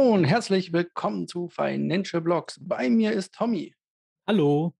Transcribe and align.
und 0.00 0.24
herzlich 0.24 0.72
willkommen 0.72 1.28
zu 1.28 1.48
Financial 1.48 2.22
Blogs. 2.22 2.58
Bei 2.60 2.88
mir 2.88 3.12
ist 3.12 3.34
Tommy. 3.34 3.74
Hallo. 4.26 4.74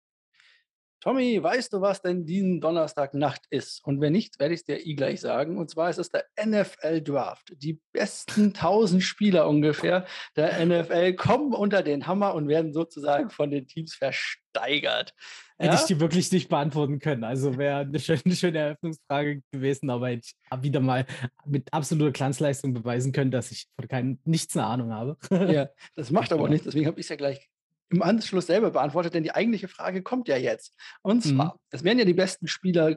Tommy, 1.00 1.42
weißt 1.42 1.72
du, 1.72 1.80
was 1.80 2.02
denn 2.02 2.26
diesen 2.26 2.60
Donnerstagnacht 2.60 3.42
ist? 3.48 3.82
Und 3.84 4.00
wenn 4.02 4.12
nicht, 4.12 4.38
werde 4.38 4.52
ich 4.52 4.60
es 4.60 4.66
dir 4.66 4.86
eh 4.86 4.94
gleich 4.94 5.20
sagen. 5.20 5.56
Und 5.56 5.70
zwar 5.70 5.88
ist 5.88 5.98
es 5.98 6.10
der 6.10 6.26
NFL 6.44 7.00
Draft. 7.00 7.54
Die 7.56 7.80
besten 7.92 8.46
1000 8.48 9.02
Spieler 9.02 9.48
ungefähr 9.48 10.04
der 10.36 10.64
NFL 10.64 11.14
kommen 11.14 11.54
unter 11.54 11.82
den 11.82 12.06
Hammer 12.06 12.34
und 12.34 12.48
werden 12.48 12.74
sozusagen 12.74 13.30
von 13.30 13.50
den 13.50 13.66
Teams 13.66 13.94
versteigert. 13.94 15.14
Hätte 15.58 15.74
ja? 15.74 15.80
ich 15.80 15.86
die 15.86 16.00
wirklich 16.00 16.30
nicht 16.32 16.48
beantworten 16.48 16.98
können. 16.98 17.24
Also 17.24 17.56
wäre 17.56 17.80
eine 17.80 17.98
schöne, 17.98 18.34
schöne 18.34 18.58
Eröffnungsfrage 18.58 19.42
gewesen, 19.52 19.88
aber 19.90 20.10
ich 20.10 20.34
habe 20.50 20.62
wieder 20.62 20.80
mal 20.80 21.06
mit 21.46 21.72
absoluter 21.72 22.12
Glanzleistung 22.12 22.74
beweisen 22.74 23.12
können, 23.12 23.30
dass 23.30 23.50
ich 23.50 23.68
von 23.74 23.88
keinem 23.88 24.18
nichts 24.24 24.56
eine 24.56 24.66
Ahnung 24.66 24.92
habe. 24.92 25.16
Ja, 25.30 25.70
das 25.94 26.10
macht 26.10 26.32
aber 26.32 26.48
nichts. 26.48 26.64
Deswegen 26.64 26.86
habe 26.86 27.00
ich 27.00 27.06
es 27.06 27.10
ja 27.10 27.16
gleich 27.16 27.48
im 27.90 28.02
Anschluss 28.02 28.46
selber 28.46 28.70
beantwortet, 28.70 29.14
denn 29.14 29.24
die 29.24 29.34
eigentliche 29.34 29.68
Frage 29.68 30.02
kommt 30.02 30.28
ja 30.28 30.36
jetzt. 30.36 30.76
Und 31.02 31.22
zwar, 31.22 31.54
mhm. 31.54 31.60
es 31.70 31.84
werden 31.84 31.98
ja 31.98 32.04
die 32.04 32.14
besten 32.14 32.46
Spieler 32.46 32.96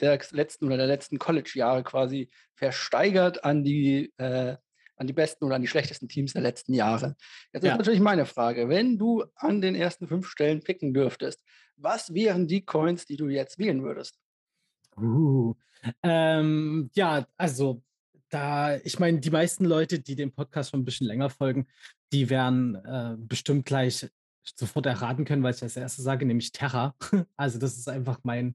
der 0.00 0.18
letzten 0.30 0.64
oder 0.64 0.78
der 0.78 0.86
letzten 0.86 1.18
College-Jahre 1.18 1.82
quasi 1.82 2.30
versteigert 2.54 3.44
an 3.44 3.62
die, 3.64 4.12
äh, 4.16 4.56
an 4.96 5.06
die 5.06 5.12
besten 5.12 5.44
oder 5.44 5.56
an 5.56 5.62
die 5.62 5.68
schlechtesten 5.68 6.08
Teams 6.08 6.32
der 6.32 6.42
letzten 6.42 6.72
Jahre. 6.72 7.16
Jetzt 7.52 7.64
ja. 7.64 7.72
ist 7.72 7.78
natürlich 7.78 8.00
meine 8.00 8.24
Frage, 8.24 8.68
wenn 8.68 8.98
du 8.98 9.24
an 9.36 9.60
den 9.60 9.74
ersten 9.74 10.08
fünf 10.08 10.26
Stellen 10.26 10.62
picken 10.62 10.94
dürftest, 10.94 11.42
was 11.76 12.14
wären 12.14 12.46
die 12.46 12.64
Coins, 12.64 13.04
die 13.04 13.16
du 13.16 13.28
jetzt 13.28 13.58
wählen 13.58 13.82
würdest? 13.82 14.18
Uh, 14.96 15.54
ähm, 16.02 16.90
ja, 16.94 17.26
also 17.36 17.82
da, 18.30 18.76
ich 18.76 18.98
meine, 18.98 19.20
die 19.20 19.30
meisten 19.30 19.64
Leute, 19.64 20.00
die 20.00 20.14
den 20.14 20.32
Podcast 20.32 20.70
schon 20.70 20.80
ein 20.80 20.84
bisschen 20.84 21.06
länger 21.06 21.30
folgen, 21.30 21.66
die 22.12 22.30
werden 22.30 22.74
äh, 22.76 23.16
bestimmt 23.18 23.66
gleich 23.66 24.08
sofort 24.44 24.86
erraten 24.86 25.24
können, 25.24 25.42
weil 25.42 25.54
ich 25.54 25.62
als 25.62 25.76
erste 25.76 26.02
sage, 26.02 26.26
nämlich 26.26 26.52
Terra. 26.52 26.94
Also 27.36 27.58
das 27.58 27.76
ist 27.76 27.88
einfach 27.88 28.20
mein, 28.22 28.54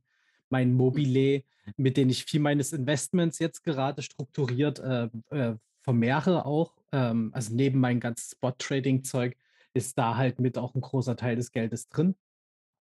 mein 0.49 0.73
Mobile, 0.73 1.43
mit 1.77 1.97
dem 1.97 2.09
ich 2.09 2.25
viel 2.25 2.39
meines 2.39 2.73
Investments 2.73 3.39
jetzt 3.39 3.63
gerade 3.63 4.01
strukturiert 4.01 4.79
äh, 4.79 5.09
äh, 5.29 5.55
vermehre 5.81 6.45
auch. 6.45 6.73
Ähm, 6.91 7.31
also 7.33 7.55
neben 7.55 7.79
meinem 7.79 7.99
ganzen 7.99 8.35
Spot-Trading-Zeug 8.35 9.37
ist 9.73 9.97
da 9.97 10.15
halt 10.15 10.39
mit 10.39 10.57
auch 10.57 10.73
ein 10.75 10.81
großer 10.81 11.15
Teil 11.15 11.35
des 11.35 11.51
Geldes 11.51 11.89
drin. 11.89 12.15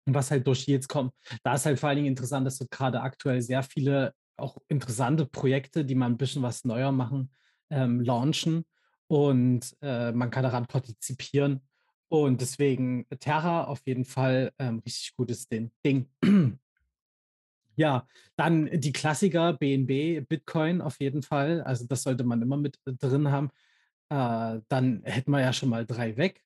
Und 0.07 0.15
was 0.15 0.31
halt 0.31 0.47
durch 0.47 0.67
jetzt 0.67 0.89
kommt, 0.89 1.13
da 1.43 1.55
ist 1.55 1.67
halt 1.67 1.79
vor 1.79 1.91
allen 1.91 1.97
Dingen 1.97 2.09
interessant, 2.09 2.47
dass 2.47 2.59
dort 2.59 2.71
gerade 2.71 3.03
aktuell 3.03 3.43
sehr 3.43 3.63
viele 3.63 4.15
auch 4.39 4.57
interessante 4.69 5.27
Projekte, 5.27 5.85
die 5.85 5.95
mal 5.95 6.07
ein 6.07 6.17
bisschen 6.17 6.43
was 6.43 6.65
neuer 6.65 6.93
machen, 6.93 7.31
ähm, 7.71 8.01
launchen. 8.01 8.65
Und 9.09 9.77
äh, 9.83 10.13
man 10.13 10.31
kann 10.31 10.45
daran 10.45 10.67
partizipieren. 10.67 11.61
Und 12.09 12.41
deswegen 12.41 13.07
Terra 13.21 13.65
auf 13.65 13.83
jeden 13.87 14.05
Fall 14.05 14.53
ähm, 14.59 14.81
richtig 14.85 15.15
gutes 15.17 15.49
Ding. 15.49 16.09
ja, 17.77 18.07
dann 18.37 18.69
die 18.73 18.93
Klassiker 18.93 19.53
BNB, 19.53 20.27
Bitcoin 20.27 20.81
auf 20.81 20.99
jeden 21.01 21.23
Fall. 21.23 21.63
Also 21.63 21.87
das 21.87 22.03
sollte 22.03 22.25
man 22.25 22.41
immer 22.41 22.57
mit 22.57 22.79
drin 22.85 23.31
haben. 23.31 23.51
Äh, 24.09 24.61
dann 24.69 25.03
hätten 25.05 25.31
wir 25.31 25.41
ja 25.41 25.53
schon 25.53 25.69
mal 25.69 25.85
drei 25.85 26.17
weg. 26.17 26.43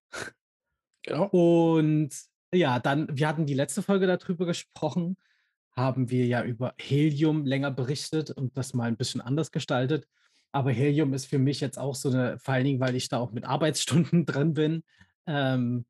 Genau. 1.02 1.27
Und 1.27 2.10
ja, 2.52 2.78
dann, 2.78 3.08
wir 3.10 3.28
hatten 3.28 3.46
die 3.46 3.55
letzte 3.55 3.83
Folge 3.83 4.06
darüber 4.06 4.46
gesprochen, 4.46 5.16
haben 5.72 6.10
wir 6.10 6.27
ja 6.27 6.44
über 6.44 6.74
Helium 6.78 7.46
länger 7.46 7.70
berichtet 7.70 8.30
und 8.30 8.56
das 8.56 8.74
mal 8.74 8.88
ein 8.88 8.96
bisschen 8.96 9.20
anders 9.20 9.52
gestaltet. 9.52 10.06
Aber 10.52 10.70
Helium 10.70 11.14
ist 11.14 11.27
für 11.27 11.38
mich 11.38 11.60
jetzt 11.60 11.78
auch 11.78 11.94
so 11.94 12.10
eine, 12.10 12.38
vor 12.38 12.55
allen 12.55 12.64
Dingen, 12.64 12.80
weil 12.80 12.94
ich 12.94 13.08
da 13.08 13.18
auch 13.18 13.33
mit 13.33 13.44
Arbeitsstunden 13.44 14.27
drin 14.27 14.55
bin, 14.55 14.83
ähm, 15.27 15.84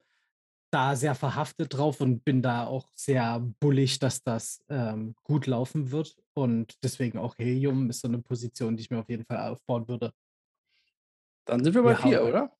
da 0.72 0.96
sehr 0.96 1.14
verhaftet 1.14 1.74
drauf 1.74 2.00
und 2.00 2.24
bin 2.24 2.40
da 2.40 2.66
auch 2.66 2.88
sehr 2.94 3.40
bullig, 3.60 3.98
dass 3.98 4.22
das 4.22 4.64
ähm, 4.70 5.14
gut 5.22 5.46
laufen 5.46 5.90
wird. 5.90 6.16
Und 6.32 6.82
deswegen 6.82 7.18
auch 7.18 7.36
Helium 7.38 7.90
ist 7.90 8.00
so 8.00 8.08
eine 8.08 8.18
Position, 8.18 8.76
die 8.76 8.82
ich 8.82 8.90
mir 8.90 8.98
auf 8.98 9.08
jeden 9.08 9.26
Fall 9.26 9.50
aufbauen 9.50 9.86
würde. 9.86 10.12
Dann 11.44 11.62
sind 11.62 11.74
wir 11.74 11.82
bei 11.82 11.92
ja, 11.92 11.96
vier, 11.98 12.24
oder? 12.24 12.56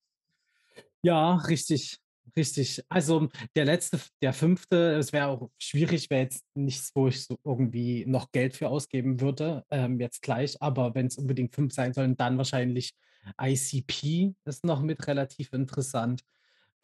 Ja, 1.02 1.36
richtig. 1.36 1.98
Richtig. 2.36 2.82
Also 2.88 3.28
der 3.56 3.64
letzte, 3.64 4.00
der 4.22 4.32
fünfte, 4.32 4.94
es 4.94 5.12
wäre 5.12 5.26
auch 5.26 5.50
schwierig, 5.58 6.08
wäre 6.08 6.22
jetzt 6.22 6.44
nichts, 6.54 6.90
wo 6.94 7.08
ich 7.08 7.24
so 7.24 7.38
irgendwie 7.44 8.04
noch 8.06 8.30
Geld 8.32 8.56
für 8.56 8.68
ausgeben 8.68 9.20
würde, 9.20 9.64
ähm, 9.70 10.00
jetzt 10.00 10.22
gleich. 10.22 10.60
Aber 10.62 10.94
wenn 10.94 11.06
es 11.06 11.18
unbedingt 11.18 11.54
fünf 11.54 11.74
sein 11.74 11.92
sollen, 11.92 12.16
dann 12.16 12.38
wahrscheinlich 12.38 12.94
ICP 13.40 14.34
ist 14.44 14.64
noch 14.64 14.82
mit 14.82 15.06
relativ 15.06 15.52
interessant 15.52 16.22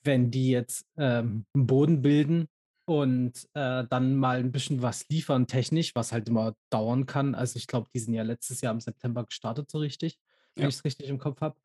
wenn 0.08 0.30
die 0.30 0.48
jetzt 0.48 0.86
ähm, 0.96 1.44
einen 1.52 1.66
Boden 1.66 2.00
bilden 2.00 2.48
und 2.86 3.46
äh, 3.52 3.84
dann 3.90 4.16
mal 4.16 4.38
ein 4.38 4.50
bisschen 4.50 4.80
was 4.80 5.06
liefern 5.10 5.46
technisch, 5.46 5.94
was 5.94 6.12
halt 6.12 6.30
immer 6.30 6.54
dauern 6.70 7.04
kann. 7.04 7.34
Also 7.34 7.58
ich 7.58 7.66
glaube, 7.66 7.90
die 7.94 7.98
sind 7.98 8.14
ja 8.14 8.22
letztes 8.22 8.62
Jahr 8.62 8.72
im 8.72 8.80
September 8.80 9.24
gestartet, 9.24 9.70
so 9.70 9.78
richtig, 9.78 10.18
wenn 10.54 10.62
ja. 10.62 10.68
ich 10.70 10.76
es 10.76 10.84
richtig 10.84 11.10
im 11.10 11.18
Kopf 11.18 11.42
habe. 11.42 11.60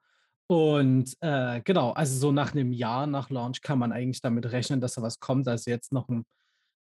Und 0.48 1.16
äh, 1.22 1.62
genau, 1.62 1.92
also 1.92 2.18
so 2.18 2.34
nach 2.34 2.52
einem 2.52 2.74
Jahr 2.74 3.08
nach 3.08 3.30
Launch 3.30 3.62
kann 3.62 3.80
man 3.80 3.94
eigentlich 3.94 4.20
damit 4.20 4.52
rechnen, 4.52 4.82
dass 4.82 4.96
da 4.96 5.02
was 5.02 5.22
kommt. 5.22 5.48
Also 5.48 5.72
jetzt 5.72 5.94
noch 5.94 6.10
ein 6.10 6.26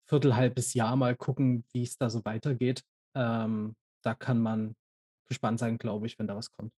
Viertel, 0.04 0.36
halbes 0.36 0.74
Jahr 0.74 0.94
mal 0.96 1.16
gucken, 1.16 1.64
wie 1.72 1.84
es 1.84 1.96
da 1.96 2.10
so 2.10 2.22
weitergeht. 2.26 2.82
Ähm, 3.14 3.74
da 4.02 4.14
kann 4.14 4.40
man 4.40 4.76
gespannt 5.26 5.60
sein, 5.60 5.78
glaube 5.78 6.06
ich, 6.06 6.18
wenn 6.18 6.26
da 6.26 6.36
was 6.36 6.52
kommt. 6.52 6.74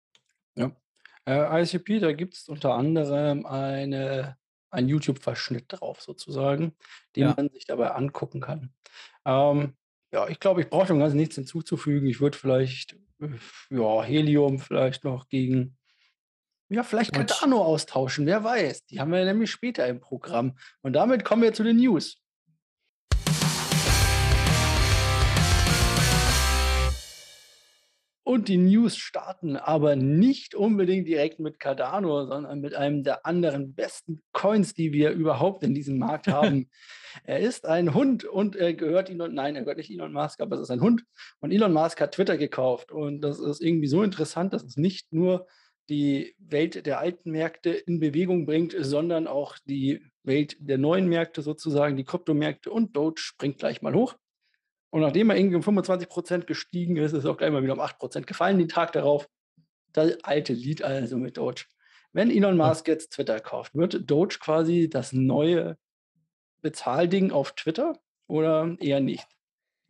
Ja. 0.59 0.70
Äh, 1.25 1.62
ICP, 1.62 2.00
da 2.00 2.12
gibt 2.12 2.34
es 2.34 2.50
unter 2.50 2.75
anderem 2.75 3.47
eine 3.47 4.36
ein 4.71 4.88
YouTube-Verschnitt 4.88 5.66
drauf 5.69 6.00
sozusagen, 6.00 6.75
den 7.15 7.22
Ja. 7.25 7.34
man 7.37 7.49
sich 7.50 7.65
dabei 7.65 7.91
angucken 7.93 8.41
kann. 8.41 8.72
Ähm, 9.25 9.77
ja, 10.12 10.28
ich 10.28 10.41
glaube, 10.41 10.60
ich 10.62 10.69
brauche 10.71 10.87
dem 10.88 10.99
Ganzen 10.99 11.16
nichts 11.16 11.34
hinzuzufügen. 11.34 12.09
Ich 12.09 12.21
würde 12.21 12.37
vielleicht, 12.38 12.94
äh, 13.21 13.28
ja, 13.71 14.03
Helium 14.03 14.59
vielleicht 14.59 15.04
noch 15.04 15.28
gegen, 15.28 15.77
ja, 16.69 16.82
vielleicht 16.82 17.12
Cardano 17.12 17.62
austauschen, 17.62 18.27
wer 18.27 18.43
weiß. 18.43 18.87
Die 18.87 18.99
haben 19.00 19.12
wir 19.12 19.25
nämlich 19.25 19.50
später 19.50 19.87
im 19.87 20.00
Programm. 20.00 20.59
Und 20.83 20.94
damit 20.94 21.25
kommen 21.25 21.43
wir 21.43 21.53
zu 21.53 21.62
den 21.62 21.77
News. 21.77 22.21
Und 28.26 28.48
die 28.48 28.56
News 28.56 28.97
starten 28.97 29.56
aber 29.56 29.94
nicht 29.94 30.56
unbedingt 30.56 31.06
direkt 31.06 31.38
mit 31.38 31.60
Cardano, 31.60 32.26
sondern 32.26 32.60
mit 32.60 32.75
einem 32.75 33.04
der 33.04 33.25
anderen 33.25 33.72
besten 33.72 34.20
Coins, 34.32 34.75
die 34.75 34.92
wir 34.92 35.12
überhaupt 35.12 35.62
in 35.62 35.75
diesem 35.75 35.98
Markt 35.98 36.26
haben. 36.32 36.69
er 37.22 37.38
ist 37.38 37.66
ein 37.66 37.94
Hund 37.94 38.25
und 38.25 38.56
er 38.56 38.75
gehört 38.75 39.10
Elon, 39.10 39.32
nein, 39.32 39.54
er 39.54 39.62
gehört 39.62 39.78
nicht 39.78 39.92
Elon 39.92 40.12
Musk, 40.12 40.41
aber 40.41 40.56
es 40.56 40.62
ist 40.62 40.72
ein 40.72 40.81
Hund. 40.81 41.04
Und 41.38 41.53
Elon 41.53 41.72
Musk 41.72 42.00
hat 42.00 42.16
Twitter 42.16 42.36
gekauft. 42.36 42.91
Und 42.91 43.20
das 43.20 43.38
ist 43.38 43.62
irgendwie 43.62 43.86
so 43.86 44.03
interessant, 44.03 44.53
dass 44.53 44.65
es 44.65 44.76
nicht 44.76 45.12
nur 45.12 45.47
die 45.88 46.34
Welt 46.41 46.84
der 46.84 46.98
alten 46.98 47.31
Märkte 47.31 47.70
in 47.70 48.00
Bewegung 48.00 48.44
bringt, 48.44 48.75
sondern 48.76 49.28
auch 49.28 49.56
die 49.66 50.04
Welt 50.25 50.56
der 50.59 50.78
neuen 50.78 51.09
Märkte 51.09 51.42
sozusagen, 51.42 51.97
die 51.97 52.03
Kryptomärkte 52.03 52.72
und 52.72 52.97
Doge 52.97 53.20
springt 53.20 53.59
gleich 53.59 53.82
mal 53.82 53.94
hoch. 53.94 54.16
Und 54.91 55.02
nachdem 55.02 55.30
er 55.30 55.36
irgendwie 55.36 55.56
um 55.56 55.62
25 55.62 56.08
Prozent 56.08 56.47
gestiegen 56.47 56.97
ist, 56.97 57.12
ist 57.12 57.24
er 57.24 57.32
auch 57.32 57.36
gleich 57.36 57.50
mal 57.50 57.62
wieder 57.62 57.74
um 57.74 57.80
8 57.80 57.98
Prozent 57.98 58.26
gefallen, 58.26 58.58
den 58.58 58.69
Tag 58.69 58.92
darauf. 58.92 59.28
Das 59.92 60.22
alte 60.24 60.52
Lied 60.52 60.82
also 60.82 61.16
mit 61.16 61.36
Doge. 61.36 61.64
Wenn 62.12 62.30
Elon 62.30 62.56
Musk 62.56 62.88
jetzt 62.88 63.12
Twitter 63.12 63.41
kauft, 63.41 63.74
wird 63.74 64.10
Doge 64.10 64.38
quasi 64.38 64.88
das 64.88 65.12
neue 65.12 65.76
Bezahlding 66.62 67.30
auf 67.30 67.54
Twitter 67.54 67.98
oder 68.26 68.76
eher 68.80 69.00
nicht? 69.00 69.26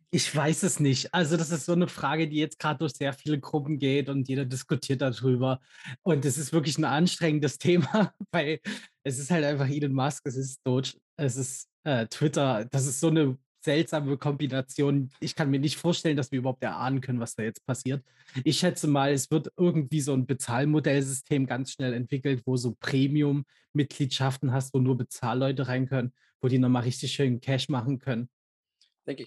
Ich 0.09 0.33
weiß 0.33 0.63
es 0.63 0.79
nicht. 0.79 1.13
Also, 1.13 1.35
das 1.35 1.51
ist 1.51 1.65
so 1.65 1.73
eine 1.73 1.87
Frage, 1.87 2.29
die 2.29 2.37
jetzt 2.37 2.59
gerade 2.59 2.79
durch 2.79 2.93
sehr 2.93 3.11
viele 3.11 3.39
Gruppen 3.39 3.77
geht 3.77 4.07
und 4.07 4.27
jeder 4.29 4.45
diskutiert 4.45 5.01
darüber. 5.01 5.59
Und 6.03 6.23
es 6.23 6.37
ist 6.37 6.53
wirklich 6.53 6.77
ein 6.77 6.85
anstrengendes 6.85 7.57
Thema, 7.59 8.13
weil 8.31 8.61
es 9.03 9.19
ist 9.19 9.31
halt 9.31 9.43
einfach 9.43 9.69
Elon 9.69 9.93
Musk, 9.93 10.25
es 10.25 10.37
ist 10.37 10.65
Doge, 10.65 10.93
es 11.17 11.35
ist 11.35 11.69
äh, 11.83 12.07
Twitter. 12.07 12.65
Das 12.65 12.85
ist 12.85 12.99
so 12.99 13.07
eine 13.07 13.37
seltsame 13.67 14.17
Kombination. 14.17 15.09
Ich 15.19 15.35
kann 15.35 15.49
mir 15.49 15.59
nicht 15.59 15.75
vorstellen, 15.75 16.15
dass 16.15 16.31
wir 16.31 16.39
überhaupt 16.39 16.63
erahnen 16.63 17.01
können, 17.01 17.19
was 17.19 17.35
da 17.35 17.43
jetzt 17.43 17.65
passiert. 17.65 18.01
Ich 18.45 18.59
schätze 18.59 18.87
mal, 18.87 19.11
es 19.11 19.29
wird 19.29 19.51
irgendwie 19.57 19.99
so 19.99 20.13
ein 20.13 20.25
Bezahlmodellsystem 20.25 21.45
ganz 21.45 21.73
schnell 21.73 21.93
entwickelt, 21.93 22.43
wo 22.45 22.55
so 22.55 22.75
Premium-Mitgliedschaften 22.79 24.53
hast, 24.53 24.73
wo 24.73 24.79
nur 24.79 24.95
Bezahlleute 24.97 25.67
rein 25.67 25.85
können, 25.85 26.13
wo 26.39 26.47
die 26.47 26.59
nochmal 26.59 26.83
richtig 26.83 27.11
schön 27.11 27.41
Cash 27.41 27.67
machen 27.67 27.99
können. 27.99 28.29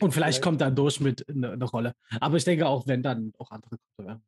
Und 0.00 0.12
vielleicht 0.12 0.42
kommt 0.42 0.62
dann 0.62 0.74
durch 0.74 1.00
mit 1.00 1.28
eine, 1.28 1.52
eine 1.52 1.64
Rolle. 1.64 1.92
Aber 2.18 2.36
ich 2.38 2.44
denke 2.44 2.66
auch, 2.66 2.86
wenn 2.86 3.02
dann 3.02 3.32
auch 3.38 3.50
andere 3.50 3.76
werden. 3.98 4.22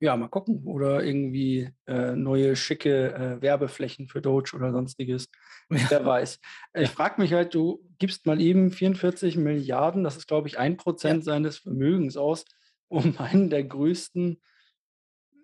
Ja, 0.00 0.16
mal 0.16 0.28
gucken. 0.28 0.64
Oder 0.66 1.02
irgendwie 1.04 1.70
äh, 1.86 2.12
neue 2.12 2.56
schicke 2.56 3.14
äh, 3.14 3.42
Werbeflächen 3.42 4.08
für 4.08 4.20
Doge 4.20 4.54
oder 4.54 4.72
sonstiges. 4.72 5.28
Ja. 5.70 5.78
Wer 5.88 6.04
weiß. 6.04 6.40
Ich 6.74 6.90
frage 6.90 7.20
mich 7.20 7.32
halt, 7.32 7.54
du 7.54 7.82
gibst 7.98 8.26
mal 8.26 8.40
eben 8.40 8.70
44 8.70 9.36
Milliarden, 9.36 10.04
das 10.04 10.16
ist, 10.16 10.28
glaube 10.28 10.48
ich, 10.48 10.58
ein 10.58 10.76
Prozent 10.76 11.24
ja. 11.24 11.32
seines 11.32 11.58
Vermögens 11.58 12.16
aus, 12.16 12.44
um 12.88 13.16
einen 13.18 13.50
der 13.50 13.64
größten 13.64 14.40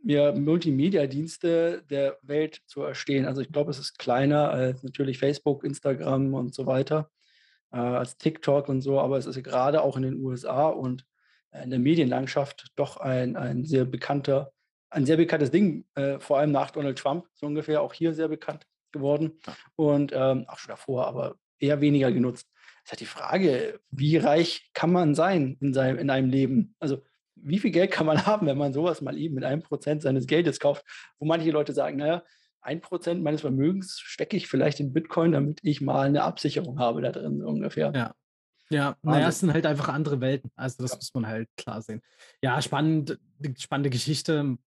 ja, 0.03 0.33
Multimedia-Dienste 0.33 1.83
der 1.89 2.19
Welt 2.23 2.61
zu 2.67 2.83
erstehen. 2.83 3.27
Also 3.27 3.43
ich 3.43 3.53
glaube, 3.53 3.71
es 3.71 3.79
ist 3.79 3.99
kleiner 3.99 4.51
als 4.51 4.83
natürlich 4.83 5.19
Facebook, 5.19 5.65
Instagram 5.65 6.35
und 6.35 6.55
so 6.55 6.67
weiter, 6.67 7.11
äh, 7.73 7.79
als 7.79 8.17
TikTok 8.17 8.69
und 8.69 8.81
so, 8.81 9.01
aber 9.01 9.19
es 9.19 9.27
ist 9.27 9.43
gerade 9.43 9.83
auch 9.83 9.97
in 9.97 10.03
den 10.03 10.23
USA 10.23 10.69
und 10.69 11.05
in 11.53 11.71
der 11.71 11.79
Medienlandschaft 11.79 12.73
doch 12.77 12.97
ein, 12.99 13.37
ein 13.37 13.65
sehr 13.65 13.85
bekannter, 13.85 14.53
ein 14.91 15.07
sehr 15.07 15.17
bekanntes 15.17 15.51
Ding, 15.51 15.85
äh, 15.95 16.19
vor 16.19 16.39
allem 16.39 16.53
nach 16.53 16.71
Donald 16.71 16.99
Trump, 16.99 17.27
so 17.35 17.47
ungefähr 17.47 17.83
auch 17.83 17.93
hier 17.93 18.15
sehr 18.15 18.29
bekannt 18.29 18.67
geworden. 18.93 19.41
Und 19.77 20.13
ähm, 20.15 20.45
auch 20.49 20.59
schon 20.59 20.71
davor, 20.71 21.07
aber 21.07 21.37
eher 21.59 21.81
weniger 21.81 22.13
genutzt. 22.13 22.49
Es 22.79 22.85
ist 22.85 22.91
halt 22.93 23.01
die 23.01 23.07
Frage, 23.07 23.81
wie 23.91 24.17
reich 24.17 24.71
kann 24.73 24.93
man 24.93 25.15
sein 25.15 25.57
in, 25.61 25.75
seinem, 25.75 25.99
in 25.99 26.11
einem 26.11 26.31
Leben? 26.31 26.75
Also 26.79 27.03
wie 27.35 27.59
viel 27.59 27.71
Geld 27.71 27.91
kann 27.91 28.07
man 28.07 28.25
haben, 28.27 28.47
wenn 28.47 28.59
man 28.59 28.73
sowas 28.73 29.01
mal 29.01 29.19
eben 29.19 29.35
mit 29.35 29.45
einem 29.45 29.63
Prozent 29.63 30.03
seines 30.03 30.27
Geldes 30.27 30.61
kauft, 30.61 30.85
wo 31.19 31.27
manche 31.27 31.51
Leute 31.51 31.73
sagen, 31.73 31.99
naja, 31.99 32.23
ein 32.63 32.81
Prozent 32.81 33.23
meines 33.23 33.41
Vermögens 33.41 34.01
stecke 34.01 34.37
ich 34.37 34.47
vielleicht 34.47 34.81
in 34.81 34.93
Bitcoin, 34.93 35.33
damit 35.33 35.61
ich 35.63 35.81
mal 35.81 36.07
eine 36.07 36.23
Absicherung 36.23 36.79
habe 36.79 37.01
da 37.01 37.11
drin, 37.11 37.41
so 37.41 37.47
ungefähr. 37.47 37.93
Ja. 37.95 38.15
Ja, 38.73 38.97
naja, 39.03 39.29
es 39.29 39.41
sind 39.41 39.53
halt 39.53 39.67
einfach 39.67 39.89
andere 39.89 40.21
Welten. 40.21 40.51
Also 40.57 40.83
das 40.83 40.93
Ja. 40.93 40.97
muss 40.97 41.15
man 41.15 41.27
halt 41.27 41.49
klar 41.57 41.83
sehen. 41.83 42.03
Ja, 42.43 42.63
spannend, 42.63 43.19
spannende 43.59 43.91
Geschichte. 43.91 44.59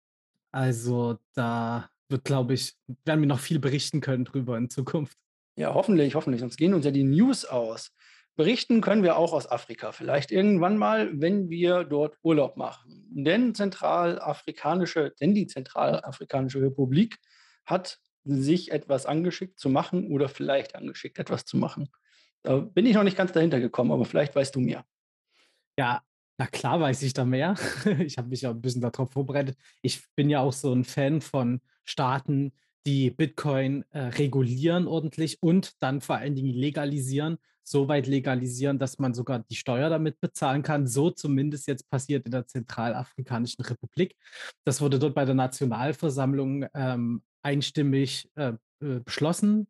Also 0.52 1.19
da 1.34 1.90
wird, 2.08 2.25
glaube 2.25 2.54
ich, 2.54 2.75
werden 3.04 3.20
wir 3.20 3.28
noch 3.28 3.40
viel 3.40 3.58
berichten 3.60 4.00
können 4.00 4.25
drüber 4.25 4.58
in 4.58 4.70
Zukunft. 4.70 5.16
Ja, 5.56 5.75
hoffentlich, 5.75 6.14
hoffentlich. 6.14 6.40
Sonst 6.40 6.56
gehen 6.56 6.75
uns 6.75 6.84
ja 6.84 6.90
die 6.90 7.04
News 7.04 7.44
aus. 7.44 7.93
Berichten 8.37 8.81
können 8.81 9.02
wir 9.02 9.16
auch 9.16 9.32
aus 9.34 9.46
Afrika. 9.50 9.93
Vielleicht 9.93 10.32
irgendwann 10.32 10.78
mal, 10.78 11.10
wenn 11.20 11.50
wir 11.50 11.84
dort 11.84 12.16
Urlaub 12.22 12.56
machen. 12.56 13.06
Denn 13.10 13.55
zentralafrikanische, 13.55 15.12
denn 15.20 15.34
die 15.34 15.46
Zentralafrikanische 15.46 16.62
Republik 16.62 17.19
hat 17.66 17.98
sich 18.25 18.72
etwas 18.72 19.05
angeschickt 19.05 19.58
zu 19.58 19.69
machen 19.69 20.10
oder 20.10 20.28
vielleicht 20.28 20.75
angeschickt 20.75 21.19
etwas 21.19 21.44
zu 21.44 21.56
machen. 21.58 21.90
Da 22.43 22.59
bin 22.59 22.87
ich 22.87 22.94
noch 22.94 23.05
nicht 23.05 23.17
ganz 23.17 23.33
dahinter 23.33 23.61
gekommen, 23.61 23.93
aber 23.93 24.05
vielleicht 24.05 24.35
weißt 24.35 24.55
du 24.55 24.61
mehr. 24.61 24.85
Ja, 25.79 26.03
na 26.39 26.47
klar 26.47 26.81
weiß 26.81 27.03
ich 27.03 27.15
da 27.15 27.25
mehr. 27.25 27.55
Ich 28.00 28.19
habe 28.19 28.29
mich 28.29 28.43
ja 28.43 28.50
ein 28.50 28.61
bisschen 28.61 28.83
darauf 28.83 29.12
vorbereitet. 29.12 29.56
Ich 29.81 30.03
bin 30.17 30.29
ja 30.29 30.41
auch 30.41 30.53
so 30.53 30.73
ein 30.73 30.85
Fan 30.85 31.21
von 31.21 31.61
Staaten, 31.85 32.53
die 32.85 33.11
Bitcoin 33.11 33.85
äh, 33.91 34.00
regulieren 34.00 34.87
ordentlich 34.87 35.41
und 35.41 35.81
dann 35.83 36.00
vor 36.00 36.17
allen 36.17 36.35
Dingen 36.35 36.53
legalisieren. 36.53 37.39
So 37.65 37.87
weit 37.87 38.09
legalisieren, 38.09 38.81
dass 38.81 38.99
man 38.99 39.15
sogar 39.15 39.39
die 39.39 39.55
Steuer 39.55 39.89
damit 39.89 40.21
bezahlen 40.21 40.65
kann. 40.65 40.89
So 40.89 41.11
zumindest 41.11 41.69
jetzt 41.69 41.89
passiert 41.89 42.27
in 42.27 42.33
der 42.33 42.49
Zentralafrikanischen 42.49 43.65
Republik. 43.65 44.17
Das 44.65 44.81
wurde 44.81 44.99
dort 44.99 45.15
bei 45.15 45.25
der 45.25 45.37
Nationalversammlung 45.37 46.67
ähm, 46.75 47.23
einstimmig 47.43 48.29
äh, 48.35 48.55
äh, 48.81 49.00
beschlossen. 49.05 49.69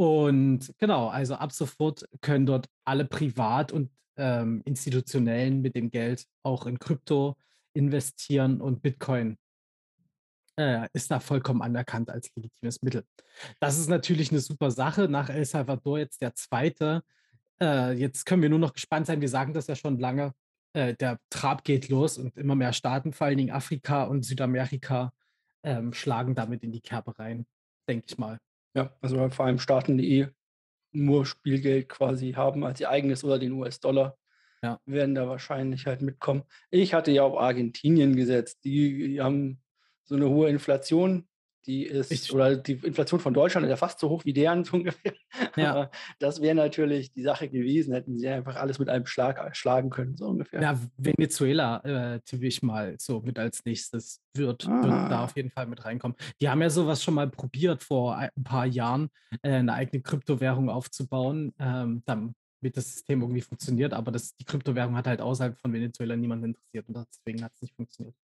Und 0.00 0.72
genau, 0.78 1.08
also 1.08 1.34
ab 1.34 1.52
sofort 1.52 2.08
können 2.22 2.46
dort 2.46 2.70
alle 2.86 3.04
privat 3.04 3.70
und 3.70 3.90
ähm, 4.16 4.62
institutionellen 4.64 5.60
mit 5.60 5.76
dem 5.76 5.90
Geld 5.90 6.24
auch 6.42 6.64
in 6.64 6.78
Krypto 6.78 7.36
investieren 7.74 8.62
und 8.62 8.80
Bitcoin 8.80 9.36
äh, 10.56 10.88
ist 10.94 11.10
da 11.10 11.20
vollkommen 11.20 11.60
anerkannt 11.60 12.08
als 12.08 12.30
legitimes 12.34 12.80
Mittel. 12.80 13.04
Das 13.60 13.78
ist 13.78 13.90
natürlich 13.90 14.30
eine 14.30 14.40
super 14.40 14.70
Sache. 14.70 15.06
Nach 15.06 15.28
El 15.28 15.44
Salvador 15.44 15.98
jetzt 15.98 16.22
der 16.22 16.34
zweite. 16.34 17.02
Äh, 17.60 17.92
jetzt 17.92 18.24
können 18.24 18.40
wir 18.40 18.48
nur 18.48 18.58
noch 18.58 18.72
gespannt 18.72 19.06
sein. 19.06 19.20
Wir 19.20 19.28
sagen 19.28 19.52
das 19.52 19.66
ja 19.66 19.76
schon 19.76 19.98
lange. 19.98 20.32
Äh, 20.72 20.94
der 20.94 21.18
Trab 21.28 21.62
geht 21.62 21.90
los 21.90 22.16
und 22.16 22.38
immer 22.38 22.54
mehr 22.54 22.72
Staaten, 22.72 23.12
vor 23.12 23.26
allen 23.26 23.36
Dingen 23.36 23.54
Afrika 23.54 24.04
und 24.04 24.24
Südamerika, 24.24 25.12
ähm, 25.62 25.92
schlagen 25.92 26.34
damit 26.34 26.62
in 26.62 26.72
die 26.72 26.80
Kerbe 26.80 27.18
rein, 27.18 27.44
denke 27.86 28.06
ich 28.08 28.16
mal. 28.16 28.38
Ja, 28.74 28.94
also 29.00 29.28
vor 29.30 29.46
allem 29.46 29.58
Staaten, 29.58 29.98
die 29.98 30.20
eh 30.20 30.28
nur 30.92 31.24
Spielgeld 31.26 31.88
quasi 31.88 32.32
haben 32.32 32.64
als 32.64 32.80
ihr 32.80 32.90
eigenes 32.90 33.22
oder 33.24 33.38
den 33.38 33.52
US-Dollar, 33.52 34.16
Ja. 34.62 34.80
werden 34.84 35.14
da 35.14 35.28
wahrscheinlich 35.28 35.86
halt 35.86 36.02
mitkommen. 36.02 36.42
Ich 36.70 36.94
hatte 36.94 37.10
ja 37.12 37.22
auf 37.22 37.38
Argentinien 37.38 38.16
gesetzt. 38.16 38.64
Die, 38.64 39.08
die 39.08 39.20
haben 39.20 39.62
so 40.04 40.16
eine 40.16 40.28
hohe 40.28 40.48
Inflation. 40.48 41.28
Die 41.66 41.84
ist, 41.84 42.10
Ich- 42.10 42.32
oder 42.32 42.56
die 42.56 42.72
Inflation 42.72 43.20
von 43.20 43.34
Deutschland 43.34 43.64
ist 43.66 43.70
ja 43.70 43.76
fast 43.76 43.98
so 44.00 44.08
hoch 44.08 44.24
wie 44.24 44.32
deren 44.32 44.64
so 44.64 44.76
ungefähr. 44.78 45.12
Ja. 45.56 45.70
Aber 45.72 45.90
das 46.18 46.40
wäre 46.40 46.54
natürlich 46.54 47.12
die 47.12 47.22
Sache 47.22 47.48
gewesen, 47.48 47.92
hätten 47.92 48.18
sie 48.18 48.28
einfach 48.28 48.56
alles 48.56 48.78
mit 48.78 48.88
einem 48.88 49.04
Schlag 49.06 49.54
schlagen 49.54 49.90
können, 49.90 50.16
so 50.16 50.26
ungefähr. 50.26 50.62
Ja, 50.62 50.80
Venezuela 50.96 51.80
äh, 51.84 52.20
tippe 52.20 52.46
ich 52.46 52.62
mal 52.62 52.96
so 52.98 53.20
mit 53.20 53.38
als 53.38 53.64
nächstes 53.64 54.20
wird, 54.34 54.66
wird 54.66 54.84
da 54.84 55.08
Ah. 55.20 55.24
auf 55.24 55.36
jeden 55.36 55.50
Fall 55.50 55.66
mit 55.66 55.84
reinkommen. 55.84 56.16
Die 56.40 56.48
haben 56.48 56.62
ja 56.62 56.70
sowas 56.70 57.02
schon 57.04 57.14
mal 57.14 57.28
probiert 57.28 57.82
vor 57.82 58.16
ein 58.16 58.30
ein 58.36 58.44
paar 58.44 58.64
Jahren, 58.66 59.10
äh, 59.42 59.50
eine 59.54 59.74
eigene 59.74 60.02
Kryptowährung 60.02 60.70
aufzubauen, 60.70 61.52
ähm, 61.58 62.02
damit 62.06 62.34
das 62.74 62.92
System 62.92 63.20
irgendwie 63.22 63.40
funktioniert, 63.40 63.92
aber 63.92 64.10
das, 64.12 64.36
die 64.36 64.44
Kryptowährung 64.44 64.96
hat 64.96 65.06
halt 65.06 65.20
außerhalb 65.20 65.58
von 65.58 65.72
Venezuela 65.72 66.16
niemanden 66.16 66.46
interessiert 66.46 66.88
und 66.88 66.96
deswegen 67.12 67.42
hat 67.44 67.52
es 67.54 67.62
nicht 67.62 67.74
funktioniert. 67.74 68.14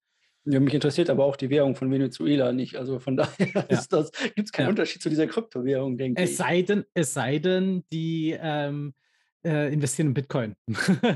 Ja, 0.49 0.61
mich 0.61 0.75
interessiert 0.75 1.11
aber 1.11 1.25
auch 1.25 1.37
die 1.37 1.51
Währung 1.51 1.75
von 1.75 1.91
Venezuela 1.91 2.53
nicht. 2.53 2.77
Also 2.77 2.99
von 3.01 3.17
daher 3.17 3.65
das, 3.89 3.89
gibt 4.35 4.47
es 4.49 4.53
keinen 4.53 4.67
Ja. 4.67 4.71
Unterschied 4.71 5.03
zu 5.03 5.09
dieser 5.09 5.27
Kryptowährung, 5.27 5.99
denke 5.99 6.23
Es 6.23 6.31
ich. 6.33 6.37
sei 6.37 6.63
denn, 6.63 6.85
es 6.95 7.13
sei 7.15 7.39
denn, 7.39 7.85
die 7.93 8.37
ähm, 8.41 8.95
äh, 9.45 9.73
investieren 9.73 10.09
in 10.09 10.15
Bitcoin. 10.15 10.55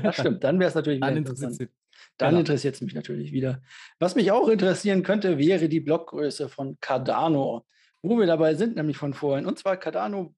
Das 0.03 0.15
stimmt, 0.17 0.43
dann 0.43 0.59
wäre 0.59 0.69
es 0.69 0.75
natürlich 0.75 0.99
Dann 1.01 1.09
wieder 1.11 1.17
interessiert 1.19 1.51
interessant. 1.51 1.71
sie. 1.71 1.77
Dann 2.17 2.29
Genau. 2.29 2.39
interessiert 2.41 2.75
es 2.75 2.81
mich 2.81 2.93
natürlich 2.93 3.31
wieder. 3.31 3.61
Was 3.99 4.15
mich 4.15 4.31
auch 4.31 4.47
interessieren 4.49 5.01
könnte, 5.03 5.37
wäre 5.37 5.69
die 5.69 5.79
Blockgröße 5.79 6.49
von 6.49 6.77
Cardano. 6.81 7.65
Wo 8.03 8.17
wir 8.19 8.25
dabei 8.25 8.55
sind, 8.55 8.75
nämlich 8.75 8.97
von 8.97 9.13
vorhin. 9.13 9.45
Und 9.45 9.59
zwar 9.59 9.77
Cardano 9.77 10.33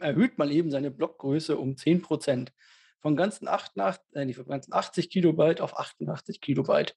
erhöht 0.00 0.38
mal 0.38 0.50
eben 0.50 0.70
seine 0.70 0.90
Blockgröße 0.90 1.56
um 1.58 1.76
10 1.76 2.00
Prozent. 2.02 2.52
Von 3.00 3.16
ganzen, 3.16 3.46
88, 3.46 4.02
äh, 4.14 4.32
von 4.32 4.46
ganzen 4.46 4.72
80 4.72 5.10
Kilobyte 5.10 5.60
auf 5.60 5.78
88 5.78 6.40
Kilobyte. 6.40 6.96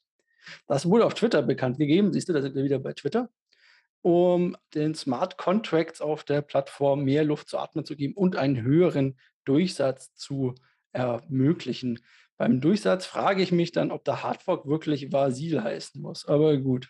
Das 0.68 0.86
wurde 0.86 1.06
auf 1.06 1.14
Twitter 1.14 1.42
bekannt 1.42 1.78
gegeben. 1.78 2.14
Siehst 2.14 2.30
du, 2.30 2.34
da 2.34 2.42
sind 2.42 2.56
wir 2.56 2.64
wieder 2.64 2.80
bei 2.80 2.94
Twitter. 2.94 3.30
Um 4.02 4.56
den 4.74 4.96
Smart 4.96 5.38
Contracts 5.38 6.02
auf 6.02 6.24
der 6.24 6.42
Plattform 6.42 7.04
mehr 7.04 7.24
Luft 7.24 7.50
zu 7.50 7.58
atmen 7.58 7.86
zu 7.86 7.96
geben 7.96 8.14
und 8.14 8.36
einen 8.36 8.62
höheren 8.62 9.18
Durchsatz 9.46 10.14
zu 10.14 10.56
ermöglichen. 10.92 12.00
Beim 12.38 12.62
Durchsatz 12.62 13.06
frage 13.06 13.42
ich 13.42 13.52
mich 13.52 13.72
dann, 13.72 13.92
ob 13.92 14.04
der 14.06 14.24
Hardfork 14.24 14.68
wirklich 14.68 15.12
Vasil 15.12 15.64
heißen 15.64 16.02
muss. 16.02 16.26
Aber 16.26 16.58
gut. 16.58 16.90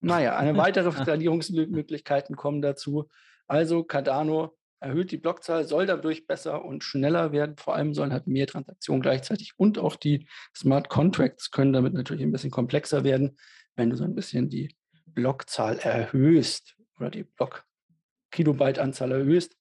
Naja, 0.00 0.36
eine 0.36 0.56
weitere 0.56 0.90
Skalierungsmöglichkeiten 0.90 2.36
kommen 2.36 2.62
dazu. 2.62 3.08
Also 3.46 3.84
Cardano 3.84 4.57
erhöht 4.80 5.10
die 5.10 5.16
Blockzahl, 5.16 5.64
soll 5.64 5.86
dadurch 5.86 6.26
besser 6.26 6.64
und 6.64 6.84
schneller 6.84 7.32
werden. 7.32 7.56
Vor 7.56 7.74
allem 7.74 7.94
sollen 7.94 8.12
halt 8.12 8.26
mehr 8.26 8.46
Transaktionen 8.46 9.02
gleichzeitig 9.02 9.54
und 9.56 9.78
auch 9.78 9.96
die 9.96 10.28
Smart 10.56 10.88
Contracts 10.88 11.50
können 11.50 11.72
damit 11.72 11.94
natürlich 11.94 12.22
ein 12.22 12.32
bisschen 12.32 12.50
komplexer 12.50 13.04
werden, 13.04 13.36
wenn 13.76 13.90
du 13.90 13.96
so 13.96 14.04
ein 14.04 14.14
bisschen 14.14 14.48
die 14.48 14.74
Blockzahl 15.06 15.78
erhöhst 15.78 16.76
oder 16.98 17.10
die 17.10 17.24
Block-Kilobyte-Anzahl 17.24 19.12
erhöhst. 19.12 19.56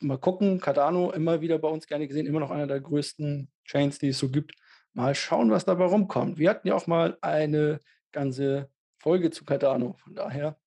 Mal 0.00 0.18
gucken, 0.18 0.60
Cardano 0.60 1.10
immer 1.10 1.40
wieder 1.40 1.58
bei 1.58 1.68
uns 1.68 1.86
gerne 1.86 2.06
gesehen, 2.06 2.26
immer 2.26 2.40
noch 2.40 2.50
einer 2.50 2.66
der 2.66 2.80
größten 2.80 3.50
Chains, 3.64 3.98
die 3.98 4.08
es 4.08 4.18
so 4.18 4.30
gibt. 4.30 4.52
Mal 4.92 5.14
schauen, 5.14 5.50
was 5.50 5.64
dabei 5.64 5.86
rumkommt. 5.86 6.38
Wir 6.38 6.50
hatten 6.50 6.68
ja 6.68 6.74
auch 6.74 6.86
mal 6.86 7.18
eine 7.20 7.80
ganze 8.12 8.70
Folge 8.98 9.30
zu 9.30 9.44
Cardano. 9.44 9.94
Von 9.94 10.14
daher, 10.14 10.58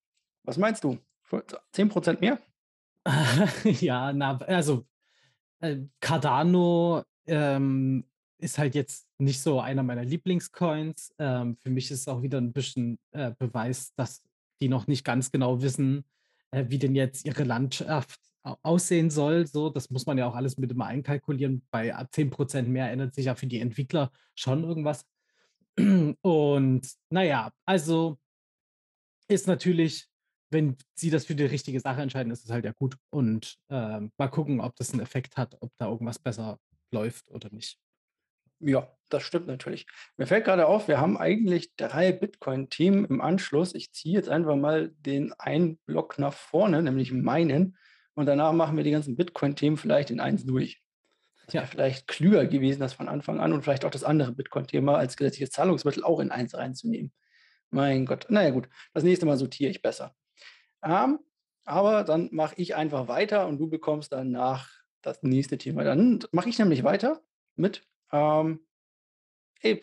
was 0.42 0.58
meinst 0.58 0.84
du? 0.84 0.98
10% 1.30 2.20
mehr? 2.20 2.38
ja, 3.80 4.12
na, 4.12 4.36
also 4.38 4.86
äh, 5.60 5.78
Cardano 6.00 7.04
ähm, 7.26 8.04
ist 8.38 8.58
halt 8.58 8.74
jetzt 8.74 9.08
nicht 9.18 9.40
so 9.42 9.60
einer 9.60 9.82
meiner 9.82 10.04
Lieblingscoins. 10.04 11.14
Ähm, 11.18 11.56
für 11.56 11.70
mich 11.70 11.90
ist 11.90 12.00
es 12.02 12.08
auch 12.08 12.22
wieder 12.22 12.38
ein 12.40 12.52
bisschen 12.52 12.98
äh, 13.12 13.32
Beweis, 13.38 13.94
dass 13.96 14.22
die 14.60 14.68
noch 14.68 14.86
nicht 14.88 15.04
ganz 15.04 15.32
genau 15.32 15.62
wissen, 15.62 16.04
äh, 16.52 16.66
wie 16.68 16.78
denn 16.78 16.94
jetzt 16.94 17.24
ihre 17.26 17.44
Landschaft 17.44 18.20
au- 18.44 18.58
aussehen 18.62 19.10
soll. 19.10 19.46
So, 19.46 19.70
das 19.70 19.90
muss 19.90 20.06
man 20.06 20.18
ja 20.18 20.28
auch 20.28 20.36
alles 20.36 20.58
mit 20.58 20.70
immer 20.72 20.86
einkalkulieren. 20.86 21.66
Bei 21.70 21.88
äh, 21.88 22.06
10% 22.12 22.68
mehr 22.68 22.90
ändert 22.92 23.14
sich 23.14 23.26
ja 23.26 23.34
für 23.34 23.46
die 23.46 23.60
Entwickler 23.60 24.12
schon 24.34 24.64
irgendwas. 24.64 25.06
Und 26.22 26.82
naja, 27.10 27.52
also 27.66 28.18
ist 29.28 29.46
natürlich, 29.46 30.08
wenn 30.50 30.76
sie 30.94 31.10
das 31.10 31.26
für 31.26 31.34
die 31.34 31.44
richtige 31.44 31.80
Sache 31.80 32.00
entscheiden, 32.00 32.32
ist 32.32 32.44
es 32.44 32.50
halt 32.50 32.64
ja 32.64 32.72
gut. 32.72 32.96
Und 33.10 33.56
ähm, 33.70 34.12
mal 34.16 34.28
gucken, 34.28 34.60
ob 34.60 34.76
das 34.76 34.92
einen 34.92 35.02
Effekt 35.02 35.36
hat, 35.36 35.56
ob 35.60 35.70
da 35.78 35.88
irgendwas 35.88 36.18
besser 36.18 36.58
läuft 36.90 37.30
oder 37.30 37.50
nicht. 37.50 37.78
Ja, 38.60 38.90
das 39.08 39.22
stimmt 39.22 39.46
natürlich. 39.46 39.86
Mir 40.16 40.26
fällt 40.26 40.44
gerade 40.44 40.66
auf, 40.66 40.88
wir 40.88 41.00
haben 41.00 41.16
eigentlich 41.16 41.74
drei 41.76 42.12
Bitcoin-Themen 42.12 43.04
im 43.04 43.20
Anschluss. 43.20 43.74
Ich 43.74 43.92
ziehe 43.92 44.14
jetzt 44.14 44.28
einfach 44.28 44.56
mal 44.56 44.90
den 44.98 45.32
einen 45.34 45.78
Block 45.86 46.18
nach 46.18 46.32
vorne, 46.32 46.82
nämlich 46.82 47.12
meinen. 47.12 47.76
Und 48.14 48.26
danach 48.26 48.52
machen 48.52 48.76
wir 48.76 48.84
die 48.84 48.90
ganzen 48.90 49.16
Bitcoin-Themen 49.16 49.76
vielleicht 49.76 50.10
in 50.10 50.20
eins 50.20 50.44
durch. 50.44 50.82
Ja. 51.50 51.64
vielleicht 51.64 52.08
klüger 52.08 52.44
gewesen, 52.46 52.80
das 52.80 52.92
von 52.92 53.08
Anfang 53.08 53.40
an 53.40 53.54
und 53.54 53.62
vielleicht 53.62 53.86
auch 53.86 53.90
das 53.90 54.04
andere 54.04 54.32
Bitcoin-Thema 54.32 54.98
als 54.98 55.16
gesetzliches 55.16 55.50
Zahlungsmittel 55.50 56.04
auch 56.04 56.20
in 56.20 56.30
eins 56.30 56.54
reinzunehmen. 56.54 57.10
Mein 57.70 58.06
Gott. 58.06 58.26
Naja, 58.28 58.50
gut. 58.50 58.68
Das 58.92 59.04
nächste 59.04 59.24
Mal 59.24 59.38
sortiere 59.38 59.70
ich 59.70 59.80
besser. 59.80 60.14
Ähm, 60.82 61.18
aber 61.64 62.04
dann 62.04 62.28
mache 62.32 62.54
ich 62.56 62.74
einfach 62.76 63.08
weiter 63.08 63.46
und 63.46 63.58
du 63.58 63.68
bekommst 63.68 64.12
danach 64.12 64.70
das 65.02 65.22
nächste 65.22 65.58
Thema. 65.58 65.84
Dann 65.84 66.20
mache 66.32 66.48
ich 66.48 66.58
nämlich 66.58 66.82
weiter 66.82 67.20
mit 67.56 67.86
ähm, 68.12 68.60
Ape. 69.62 69.82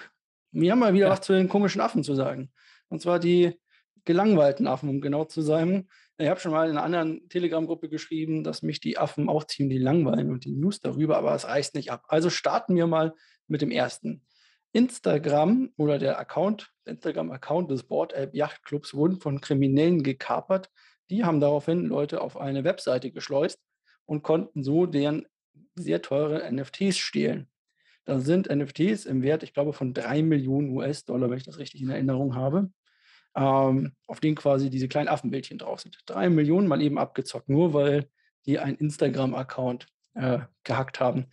Wir 0.51 0.71
haben 0.71 0.79
mal 0.79 0.93
wieder 0.93 1.07
Ja. 1.07 1.11
was 1.11 1.21
zu 1.21 1.33
den 1.33 1.49
komischen 1.49 1.81
Affen 1.81 2.03
zu 2.03 2.15
sagen. 2.15 2.51
Und 2.89 3.01
zwar 3.01 3.19
die 3.19 3.59
gelangweilten 4.05 4.67
Affen, 4.67 4.89
um 4.89 5.01
genau 5.01 5.25
zu 5.25 5.41
sein. 5.41 5.89
Ich 6.17 6.29
habe 6.29 6.39
schon 6.39 6.51
mal 6.51 6.69
in 6.69 6.77
einer 6.77 6.83
anderen 6.83 7.27
Telegram-Gruppe 7.27 7.89
geschrieben, 7.89 8.43
dass 8.43 8.61
mich 8.61 8.79
die 8.79 8.97
Affen 8.97 9.27
auch 9.27 9.43
ziemlich 9.43 9.79
langweilen 9.79 10.31
und 10.31 10.45
die 10.45 10.51
News 10.53 10.79
darüber, 10.79 11.17
aber 11.17 11.35
es 11.35 11.45
reißt 11.45 11.75
nicht 11.75 11.91
ab. 11.91 12.05
Also 12.07 12.29
starten 12.29 12.75
wir 12.75 12.87
mal 12.87 13.13
mit 13.47 13.61
dem 13.61 13.71
ersten. 13.71 14.25
Instagram 14.71 15.71
oder 15.77 15.99
der 15.99 16.19
Account, 16.19 16.71
Instagram-Account 16.87 17.71
des 17.71 17.83
Board 17.83 18.13
App 18.13 18.33
Yacht 18.33 18.63
Clubs 18.63 18.93
wurden 18.93 19.19
von 19.19 19.41
Kriminellen 19.41 20.03
gekapert. 20.03 20.69
Die 21.09 21.23
haben 21.23 21.39
daraufhin 21.39 21.85
Leute 21.85 22.21
auf 22.21 22.37
eine 22.37 22.63
Webseite 22.63 23.11
geschleust 23.11 23.59
und 24.05 24.23
konnten 24.23 24.63
so 24.63 24.85
deren 24.85 25.27
sehr 25.75 26.01
teure 26.01 26.49
NFTs 26.51 26.97
stehlen. 26.97 27.49
Da 28.05 28.19
sind 28.19 28.49
NFTs 28.49 29.05
im 29.05 29.23
Wert, 29.23 29.43
ich 29.43 29.53
glaube, 29.53 29.73
von 29.73 29.93
3 29.93 30.21
Millionen 30.21 30.69
US-Dollar, 30.69 31.29
wenn 31.29 31.37
ich 31.37 31.43
das 31.43 31.57
richtig 31.57 31.81
in 31.81 31.89
Erinnerung 31.89 32.35
habe, 32.35 32.71
ähm, 33.35 33.93
auf 34.07 34.19
denen 34.19 34.35
quasi 34.35 34.69
diese 34.69 34.87
kleinen 34.87 35.07
Affenbildchen 35.07 35.57
drauf 35.57 35.81
sind. 35.81 35.97
3 36.05 36.29
Millionen 36.29 36.67
mal 36.67 36.81
eben 36.81 36.99
abgezockt, 36.99 37.49
nur 37.49 37.73
weil 37.73 38.07
die 38.45 38.59
einen 38.59 38.77
Instagram-Account 38.77 39.87
äh, 40.13 40.39
gehackt 40.63 40.99
haben. 40.99 41.25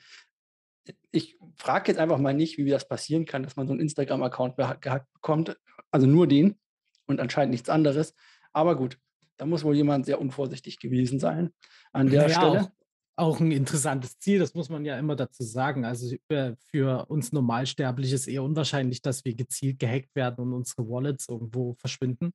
Ich 1.10 1.38
frage 1.56 1.90
jetzt 1.90 1.98
einfach 1.98 2.18
mal 2.18 2.34
nicht, 2.34 2.58
wie 2.58 2.68
das 2.68 2.88
passieren 2.88 3.24
kann, 3.24 3.42
dass 3.42 3.56
man 3.56 3.66
so 3.66 3.72
einen 3.72 3.80
Instagram-Account 3.80 4.56
gehackt 4.56 5.12
bekommt. 5.12 5.56
Also 5.90 6.06
nur 6.06 6.26
den 6.26 6.58
und 7.06 7.20
anscheinend 7.20 7.52
nichts 7.52 7.68
anderes. 7.68 8.14
Aber 8.52 8.76
gut, 8.76 8.98
da 9.36 9.46
muss 9.46 9.64
wohl 9.64 9.76
jemand 9.76 10.06
sehr 10.06 10.20
unvorsichtig 10.20 10.78
gewesen 10.78 11.18
sein 11.18 11.52
an 11.92 12.08
der 12.08 12.22
Naja, 12.22 12.34
Stelle. 12.34 12.72
Auch, 13.16 13.40
ein 13.40 13.52
interessantes 13.52 14.18
Ziel, 14.18 14.38
das 14.38 14.54
muss 14.54 14.68
man 14.68 14.84
ja 14.84 14.98
immer 14.98 15.16
dazu 15.16 15.42
sagen. 15.42 15.84
Also 15.84 16.16
äh, 16.28 16.54
für 16.70 17.06
uns 17.06 17.32
Normalsterbliche 17.32 18.14
ist 18.14 18.26
eher 18.26 18.42
unwahrscheinlich, 18.42 19.02
dass 19.02 19.24
wir 19.24 19.34
gezielt 19.34 19.78
gehackt 19.78 20.14
werden 20.14 20.40
und 20.40 20.52
unsere 20.52 20.88
Wallets 20.88 21.28
irgendwo 21.28 21.74
verschwinden. 21.74 22.32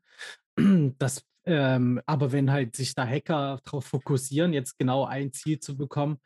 Das, 0.98 1.24
ähm, 1.46 2.02
aber 2.08 2.32
wenn 2.32 2.52
halt 2.52 2.76
sich 2.76 2.96
da 2.96 3.06
Hacker 3.06 3.60
darauf 3.64 3.86
fokussieren, 3.86 4.54
jetzt 4.54 4.78
genau 4.80 5.06
ein 5.06 5.32
Ziel 5.32 5.60
zu 5.60 5.78
bekommen, 5.78 6.18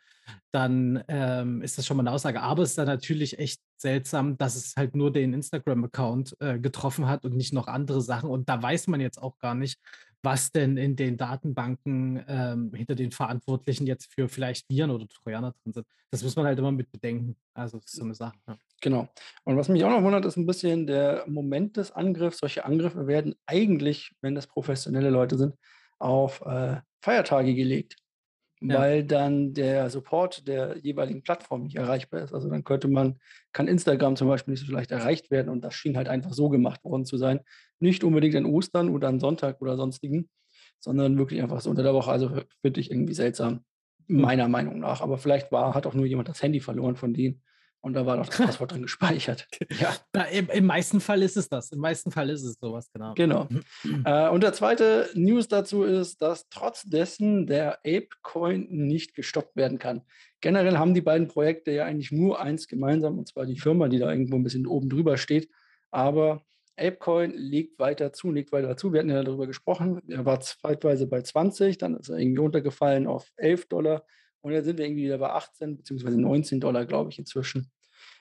dann 0.51 1.03
ähm, 1.07 1.61
ist 1.61 1.77
das 1.77 1.85
schon 1.85 1.97
mal 1.97 2.03
eine 2.03 2.11
Aussage. 2.11 2.41
Aber 2.41 2.63
es 2.63 2.71
ist 2.71 2.77
dann 2.77 2.87
natürlich 2.87 3.39
echt 3.39 3.61
seltsam, 3.77 4.37
dass 4.37 4.55
es 4.55 4.75
halt 4.77 4.95
nur 4.95 5.11
den 5.11 5.33
Instagram-Account 5.33 6.37
äh, 6.39 6.59
getroffen 6.59 7.07
hat 7.07 7.25
und 7.25 7.35
nicht 7.35 7.53
noch 7.53 7.67
andere 7.67 8.01
Sachen. 8.01 8.29
Und 8.29 8.47
da 8.47 8.61
weiß 8.61 8.87
man 8.87 9.01
jetzt 9.01 9.21
auch 9.21 9.37
gar 9.39 9.55
nicht, 9.55 9.79
was 10.23 10.51
denn 10.51 10.77
in 10.77 10.95
den 10.95 11.17
Datenbanken 11.17 12.23
ähm, 12.27 12.73
hinter 12.73 12.95
den 12.95 13.11
Verantwortlichen 13.11 13.87
jetzt 13.87 14.13
für 14.13 14.29
vielleicht 14.29 14.69
Viren 14.69 14.91
oder 14.91 15.07
Trojaner 15.07 15.53
drin 15.63 15.73
sind. 15.73 15.87
Das 16.11 16.23
muss 16.23 16.35
man 16.35 16.45
halt 16.45 16.59
immer 16.59 16.71
mit 16.71 16.91
bedenken. 16.91 17.35
Also 17.53 17.79
das 17.79 17.87
ist 17.87 17.95
so 17.97 18.03
eine 18.03 18.15
Sache. 18.15 18.35
Ja. 18.47 18.57
Genau. 18.81 19.07
Und 19.43 19.57
was 19.57 19.69
mich 19.69 19.83
auch 19.83 19.89
noch 19.89 20.03
wundert, 20.03 20.25
ist 20.25 20.37
ein 20.37 20.45
bisschen 20.45 20.85
der 20.87 21.23
Moment 21.27 21.77
des 21.77 21.91
Angriffs. 21.91 22.39
Solche 22.39 22.65
Angriffe 22.65 23.07
werden 23.07 23.35
eigentlich, 23.45 24.11
wenn 24.21 24.35
das 24.35 24.47
professionelle 24.47 25.09
Leute 25.09 25.37
sind, 25.37 25.55
auf 25.99 26.41
äh, 26.41 26.77
Feiertage 27.01 27.55
gelegt, 27.55 27.95
Ja. 28.63 28.79
weil 28.79 29.03
dann 29.03 29.53
der 29.53 29.89
Support 29.89 30.47
der 30.47 30.77
jeweiligen 30.77 31.23
Plattform 31.23 31.63
nicht 31.63 31.77
erreichbar 31.77 32.21
ist. 32.21 32.31
Also 32.31 32.47
dann 32.47 32.63
könnte 32.63 32.87
man, 32.87 33.17
kann 33.53 33.67
Instagram 33.67 34.15
zum 34.15 34.27
Beispiel 34.27 34.51
nicht 34.51 34.65
so 34.65 34.71
leicht 34.71 34.91
erreicht 34.91 35.31
werden 35.31 35.49
und 35.49 35.63
das 35.63 35.73
schien 35.73 35.97
halt 35.97 36.07
einfach 36.07 36.31
so 36.31 36.49
gemacht 36.49 36.83
worden 36.83 37.05
zu 37.05 37.17
sein. 37.17 37.39
Nicht 37.79 38.03
unbedingt 38.03 38.35
an 38.35 38.45
Ostern 38.45 38.89
oder 38.89 39.07
an 39.07 39.19
Sonntag 39.19 39.61
oder 39.61 39.77
sonstigen, 39.77 40.29
sondern 40.79 41.17
wirklich 41.17 41.41
einfach 41.41 41.59
so 41.59 41.71
unter 41.71 41.81
der 41.81 41.95
Woche. 41.95 42.11
Also 42.11 42.29
finde 42.61 42.79
ich 42.79 42.91
irgendwie 42.91 43.15
seltsam, 43.15 43.65
meiner 44.07 44.47
Meinung 44.47 44.79
nach. 44.79 45.01
Aber 45.01 45.17
vielleicht 45.17 45.51
war, 45.51 45.73
hat 45.73 45.87
auch 45.87 45.95
nur 45.95 46.05
jemand 46.05 46.29
das 46.29 46.43
Handy 46.43 46.59
verloren 46.59 46.95
von 46.95 47.15
denen 47.15 47.41
und 47.81 47.93
da 47.93 48.05
war 48.05 48.17
doch 48.17 48.27
das 48.27 48.37
Passwort 48.37 48.71
drin 48.71 48.83
gespeichert. 48.83 49.47
Ja. 49.79 49.95
Da, 50.11 50.23
im, 50.23 50.49
Im 50.49 50.65
meisten 50.65 51.01
Fall 51.01 51.23
ist 51.23 51.35
es 51.35 51.49
das. 51.49 51.71
Im 51.71 51.79
meisten 51.79 52.11
Fall 52.11 52.29
ist 52.29 52.43
es 52.43 52.57
sowas, 52.59 52.91
genau. 52.91 53.13
Genau. 53.15 53.47
Äh, 54.05 54.29
und 54.29 54.43
der 54.43 54.53
zweite 54.53 55.09
News 55.15 55.47
dazu 55.47 55.83
ist, 55.83 56.21
dass 56.21 56.47
trotz 56.49 56.83
dessen 56.83 57.47
der 57.47 57.79
Ape-Coin 57.79 58.67
nicht 58.69 59.15
gestoppt 59.15 59.55
werden 59.55 59.79
kann. 59.79 60.01
Generell 60.41 60.77
haben 60.77 60.93
die 60.93 61.01
beiden 61.01 61.27
Projekte 61.27 61.71
ja 61.71 61.85
eigentlich 61.85 62.11
nur 62.11 62.39
eins 62.39 62.67
gemeinsam, 62.67 63.17
und 63.17 63.27
zwar 63.27 63.45
die 63.45 63.59
Firma, 63.59 63.87
die 63.87 63.99
da 63.99 64.11
irgendwo 64.11 64.35
ein 64.35 64.43
bisschen 64.43 64.67
oben 64.67 64.89
drüber 64.89 65.17
steht. 65.17 65.49
Aber 65.89 66.43
Apecoin 66.77 67.31
legt 67.31 67.79
weiter 67.79 68.13
zu, 68.13 68.31
legt 68.31 68.51
weiter 68.51 68.77
zu. 68.77 68.93
Wir 68.93 68.99
hatten 68.99 69.09
ja 69.09 69.23
darüber 69.23 69.47
gesprochen. 69.47 70.01
Er 70.07 70.25
war 70.25 70.39
zeitweise 70.39 71.07
bei 71.07 71.21
20, 71.21 71.77
dann 71.77 71.95
ist 71.95 72.09
er 72.09 72.17
irgendwie 72.17 72.41
runtergefallen 72.41 73.07
auf 73.07 73.31
11 73.37 73.67
Dollar 73.67 74.05
und 74.41 74.53
jetzt 74.53 74.65
sind 74.65 74.77
wir 74.77 74.85
irgendwie 74.85 75.05
wieder 75.05 75.17
bei 75.17 75.29
18 75.29 75.77
bzw. 75.77 76.09
19 76.11 76.59
Dollar, 76.59 76.85
glaube 76.85 77.11
ich, 77.11 77.19
inzwischen 77.19 77.71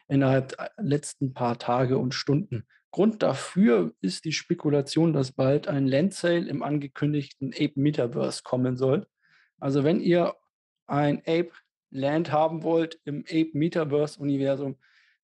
innerhalb 0.09 0.57
der 0.57 0.71
letzten 0.79 1.33
paar 1.35 1.59
Tage 1.59 1.99
und 1.99 2.15
Stunden. 2.15 2.67
Grund 2.91 3.23
dafür 3.23 3.95
ist 4.00 4.25
die 4.25 4.33
Spekulation, 4.33 5.12
dass 5.12 5.33
bald 5.33 5.69
ein 5.69 5.87
Land 5.87 6.12
Sale 6.12 6.49
im 6.49 6.62
angekündigten 6.62 7.53
Ape 7.55 7.75
Metaverse 7.77 8.43
kommen 8.43 8.77
soll. 8.77 9.07
Also 9.61 9.85
wenn 9.85 10.00
ihr 10.00 10.35
ein 10.87 11.19
Ape 11.21 11.53
Land 11.91 12.33
haben 12.33 12.62
wollt 12.62 13.00
im 13.05 13.21
Ape 13.29 13.50
Metaverse 13.53 14.19
Universum, 14.21 14.77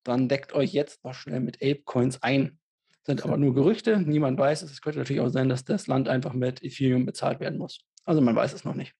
dann 0.04 0.28
deckt 0.28 0.52
euch 0.52 0.72
jetzt 0.72 1.04
noch 1.04 1.14
schnell 1.14 1.40
mit 1.40 1.56
Ape 1.56 1.82
Coins 1.84 2.22
ein. 2.22 2.58
Sind 3.04 3.24
aber 3.24 3.36
nur 3.36 3.54
Gerüchte, 3.54 4.00
niemand 4.00 4.38
weiß 4.38 4.62
es. 4.62 4.70
Es 4.70 4.80
könnte 4.80 4.98
natürlich 5.00 5.20
auch 5.20 5.28
sein, 5.28 5.48
dass 5.48 5.64
das 5.64 5.88
Land 5.88 6.08
einfach 6.08 6.32
mit 6.32 6.62
Ethereum 6.62 7.06
bezahlt 7.06 7.40
werden 7.40 7.58
muss. 7.58 7.80
Also 8.04 8.20
man 8.20 8.36
weiß 8.36 8.52
es 8.52 8.64
noch 8.64 8.74
nicht. 8.74 8.94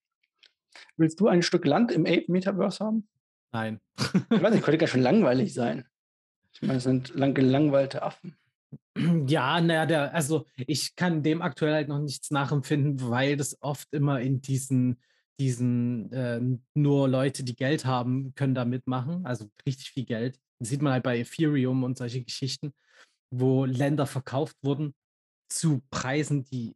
Willst 0.97 1.21
du 1.21 1.28
ein 1.28 1.42
Stück 1.42 1.64
Land 1.64 1.92
im 1.92 2.06
Ape 2.06 2.25
Metaverse 2.28 2.85
haben? 2.85 3.09
Nein. 3.52 3.80
Ich 3.99 4.42
weiß 4.42 4.52
nicht, 4.52 4.64
könnte 4.64 4.78
ganz 4.78 4.90
schön 4.90 5.02
langweilig 5.02 5.54
sein. 5.54 5.87
Ich 6.52 6.62
meine, 6.62 6.78
es 6.78 6.85
sind 6.85 7.14
lang 7.14 7.35
gelangweilte 7.35 8.02
Affen. 8.02 8.37
Ja, 9.26 9.61
naja, 9.61 10.06
also 10.06 10.47
ich 10.56 10.97
kann 10.97 11.23
dem 11.23 11.42
aktuell 11.42 11.75
halt 11.75 11.88
noch 11.88 12.00
nichts 12.00 12.30
nachempfinden, 12.30 13.11
weil 13.11 13.37
das 13.37 13.61
oft 13.61 13.92
immer 13.92 14.21
in 14.21 14.40
diesen, 14.40 15.00
diesen 15.38 16.11
ähm, 16.12 16.62
nur 16.75 17.09
Leute, 17.09 17.45
die 17.45 17.56
Geld 17.56 17.85
haben, 17.85 18.35
können 18.35 18.54
da 18.54 18.64
mitmachen, 18.64 19.26
also 19.26 19.50
richtig 19.66 19.90
viel 19.90 20.06
Geld. 20.06 20.40
Das 20.59 20.71
sieht 20.71 20.80
man 20.80 20.95
halt 20.95 21.02
bei 21.02 21.18
Ethereum 21.18 21.85
und 21.85 21.99
solche 21.99 22.25
Geschichten, 22.25 22.73
wo 23.30 23.66
Länder 23.66 24.06
verkauft 24.06 24.56
wurden 24.62 24.95
zu 25.49 25.83
Preisen, 25.90 26.45
die 26.45 26.75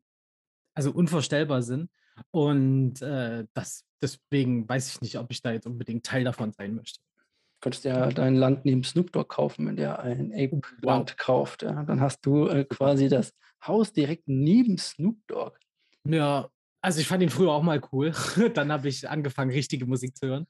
also 0.74 0.92
unvorstellbar 0.92 1.62
sind. 1.62 1.90
Und 2.30 3.02
äh, 3.02 3.44
das, 3.54 3.84
deswegen 4.00 4.68
weiß 4.68 4.94
ich 4.94 5.00
nicht, 5.00 5.18
ob 5.18 5.30
ich 5.30 5.42
da 5.42 5.52
jetzt 5.52 5.66
unbedingt 5.66 6.04
Teil 6.04 6.24
davon 6.24 6.52
sein 6.52 6.74
möchte. 6.74 7.00
Du 7.00 7.64
könntest 7.64 7.84
ja 7.84 8.08
dein 8.08 8.36
Land 8.36 8.64
neben 8.64 8.84
Snoop 8.84 9.12
Dogg 9.12 9.28
kaufen, 9.28 9.66
wenn 9.66 9.76
der 9.76 10.00
ein 10.00 10.32
Ape-Land 10.32 11.18
kauft. 11.18 11.62
Ja. 11.62 11.82
Dann 11.84 12.00
hast 12.00 12.24
du 12.24 12.46
äh, 12.46 12.64
quasi 12.64 13.08
das 13.08 13.32
Haus 13.66 13.92
direkt 13.92 14.24
neben 14.26 14.78
Snoop 14.78 15.18
Dogg. 15.26 15.58
Ja, 16.08 16.48
also 16.80 17.00
ich 17.00 17.06
fand 17.06 17.22
ihn 17.22 17.28
früher 17.28 17.52
auch 17.52 17.62
mal 17.62 17.80
cool. 17.92 18.12
Dann 18.54 18.72
habe 18.72 18.88
ich 18.88 19.08
angefangen, 19.08 19.50
richtige 19.50 19.84
Musik 19.84 20.16
zu 20.16 20.28
hören. 20.28 20.46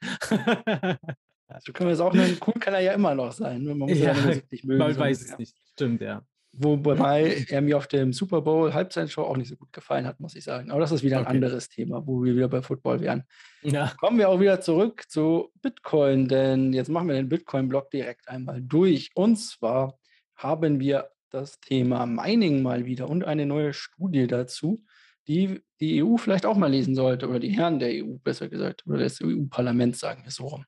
So 1.59 1.73
können 1.73 1.89
wir 1.89 1.95
es 1.95 2.01
auch 2.01 2.13
nennen. 2.15 2.39
Cool 2.47 2.55
kann 2.55 2.75
er 2.75 2.81
ja 2.81 2.93
immer 2.93 3.15
noch 3.15 3.33
sein. 3.33 3.63
Nur 3.63 3.75
man 3.75 3.89
muss 3.89 3.99
ja, 3.99 4.15
Ja, 4.15 4.27
Musik 4.27 4.51
nicht 4.53 4.65
mögen. 4.65 4.79
Man 4.79 4.97
weiß 4.97 5.23
es 5.23 5.39
nicht. 5.39 5.57
Stimmt, 5.73 6.01
ja. 6.01 6.23
Wobei 6.63 7.47
er 7.49 7.61
mir 7.63 7.77
auf 7.77 7.87
dem 7.87 8.13
Super 8.13 8.43
Bowl 8.43 8.73
Halbzeitshow 8.75 9.23
auch 9.23 9.37
nicht 9.37 9.49
so 9.49 9.57
gut 9.57 9.73
gefallen 9.73 10.07
hat, 10.07 10.21
muss 10.21 10.35
ich 10.35 10.45
sagen. 10.45 10.71
Aber 10.71 10.81
das 10.81 10.93
ist 10.93 11.03
wieder 11.03 11.19
ein 11.19 11.25
Okay. 11.25 11.35
anderes 11.37 11.69
Thema, 11.69 12.07
wo 12.07 12.23
wir 12.23 12.35
wieder 12.37 12.49
bei 12.49 12.61
Football 12.63 13.01
wären. 13.01 13.25
Ja, 13.63 13.93
Kommen 13.99 14.19
wir 14.19 14.29
auch 14.29 14.41
wieder 14.41 14.61
zurück 14.61 15.05
zu 15.09 15.51
Bitcoin, 15.63 16.29
denn 16.29 16.73
jetzt 16.73 16.89
machen 16.89 17.09
wir 17.09 17.15
den 17.15 17.29
Bitcoin-Block 17.29 17.91
direkt 17.91 18.29
einmal 18.29 18.61
durch. 18.63 19.11
Und 19.15 19.37
zwar 19.37 19.99
haben 20.37 20.81
wir 20.81 21.11
das 21.31 21.61
Thema 21.61 22.07
Mining 22.07 22.63
mal 22.63 22.85
wieder 22.87 23.09
und 23.09 23.25
eine 23.25 23.47
neue 23.47 23.73
Studie 23.73 24.27
dazu, 24.27 24.85
die 25.29 25.61
die 25.81 26.03
EU 26.03 26.17
vielleicht 26.17 26.45
auch 26.45 26.57
mal 26.57 26.71
lesen 26.71 26.95
sollte, 26.95 27.29
oder 27.29 27.39
die 27.39 27.51
Herren 27.57 27.79
der 27.79 27.91
EU, 28.05 28.17
besser 28.23 28.49
gesagt, 28.49 28.87
oder 28.87 28.99
des 28.99 29.21
EU-Parlaments, 29.23 30.01
sagen 30.01 30.25
wir 30.25 30.31
so 30.31 30.47
rum. 30.49 30.65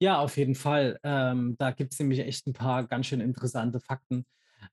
ja 0.00 0.18
auf 0.18 0.36
jeden 0.36 0.54
Fall. 0.54 0.98
Ähm, 1.02 1.54
da 1.58 1.70
gibt 1.70 1.92
es 1.92 1.98
nämlich 1.98 2.20
echt 2.20 2.46
ein 2.46 2.52
paar 2.52 2.86
ganz 2.86 3.06
schön 3.06 3.20
interessante 3.20 3.80
Fakten, 3.80 4.24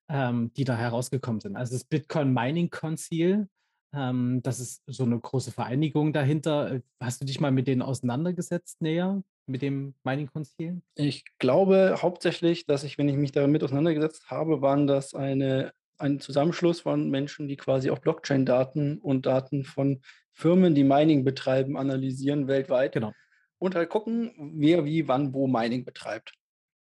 ähm, 0.10 0.52
die 0.56 0.64
da 0.64 0.76
herausgekommen 0.76 1.42
sind. 1.42 1.56
Also 1.56 1.74
das 1.74 1.84
Bitcoin 1.84 2.34
Mining 2.34 2.70
Council, 2.70 3.48
ähm, 3.94 4.42
das 4.44 4.60
ist 4.60 4.84
so 4.88 5.04
eine 5.04 5.20
große 5.20 5.52
Vereinigung 5.52 6.14
dahinter. 6.14 6.76
Äh, 6.76 6.82
Hast 7.00 7.22
du 7.22 7.26
dich 7.26 7.40
mal 7.40 7.52
mit 7.52 7.68
denen 7.68 7.82
auseinandergesetzt 7.82 8.82
näher, 8.82 9.24
mit 9.46 9.62
dem 9.62 9.94
Mining 10.04 10.28
Council? 10.32 10.82
Ich 10.96 11.26
glaube 11.40 11.98
hauptsächlich, 12.02 12.66
dass 12.66 12.84
ich, 12.84 12.98
wenn 12.98 13.10
ich 13.10 13.18
mich 13.18 13.32
damit 13.32 13.64
auseinandergesetzt 13.64 14.30
habe, 14.30 14.62
waren 14.62 14.88
das 14.88 15.14
eine, 15.14 15.74
ein 15.98 16.20
Zusammenschluss 16.20 16.82
von 16.82 17.10
Menschen, 17.10 17.48
die 17.48 17.58
quasi 17.58 17.90
auch 17.92 18.00
Blockchain-Daten 18.00 18.98
und 19.00 19.26
Daten 19.26 19.64
von 19.64 20.02
Firmen, 20.32 20.74
die 20.74 20.84
Mining 20.84 21.24
betreiben, 21.24 21.78
analysieren 21.78 22.48
weltweit 22.48 22.94
Genau. 22.94 23.12
und 23.60 23.76
halt 23.76 23.90
gucken, 23.90 24.32
wer 24.56 24.84
wie, 24.86 25.08
wann, 25.08 25.34
wo 25.34 25.46
Mining 25.48 25.86
betreibt. 25.86 26.34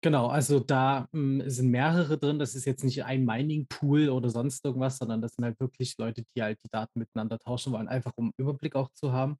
Genau, 0.04 0.28
also 0.28 0.60
da 0.60 1.08
hm, 1.14 1.44
sind 1.48 1.70
mehrere 1.70 2.18
drin. 2.18 2.40
Das 2.40 2.56
ist 2.56 2.66
jetzt 2.66 2.84
nicht 2.84 3.06
ein 3.06 3.24
Mining-Pool 3.24 4.10
oder 4.10 4.30
sonst 4.30 4.66
irgendwas, 4.66 4.98
sondern 4.98 5.22
das 5.22 5.36
sind 5.36 5.46
halt 5.46 5.60
wirklich 5.60 5.96
Leute, 6.00 6.24
die 6.36 6.42
halt 6.42 6.60
die 6.64 6.70
Daten 6.70 6.98
miteinander 7.00 7.38
tauschen 7.38 7.72
wollen, 7.74 7.88
einfach 7.88 8.14
um 8.16 8.34
Überblick 8.38 8.76
auch 8.76 8.90
zu 8.94 9.12
haben. 9.14 9.38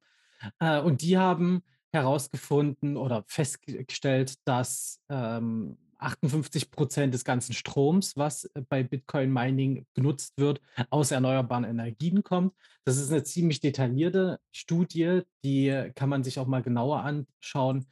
Äh, 0.60 0.80
und 0.80 1.02
die 1.02 1.18
haben 1.18 1.62
herausgefunden 1.92 2.96
oder 2.96 3.24
festgestellt, 3.28 4.34
dass, 4.46 5.00
ähm, 5.10 5.78
58% 5.98 7.14
des 7.14 7.24
ganzen 7.24 7.52
Stroms, 7.54 8.16
was, 8.16 8.44
äh, 8.54 8.62
bei 8.68 8.82
Bitcoin 8.84 9.32
Mining 9.32 9.86
genutzt 9.94 10.34
wird, 10.38 10.60
aus 10.90 11.10
erneuerbaren 11.12 11.64
Energien 11.64 12.22
kommt. 12.24 12.54
Das 12.84 12.98
ist 12.98 13.10
'ne 13.10 13.22
ziemlich 13.24 13.60
detaillierte 13.60 14.40
Studie, 14.52 15.22
die 15.44 15.90
kann 15.94 16.08
man 16.08 16.24
sich 16.24 16.38
auch 16.40 16.46
mal 16.48 16.62
genauer 16.62 17.00
anschauen. 17.02 17.86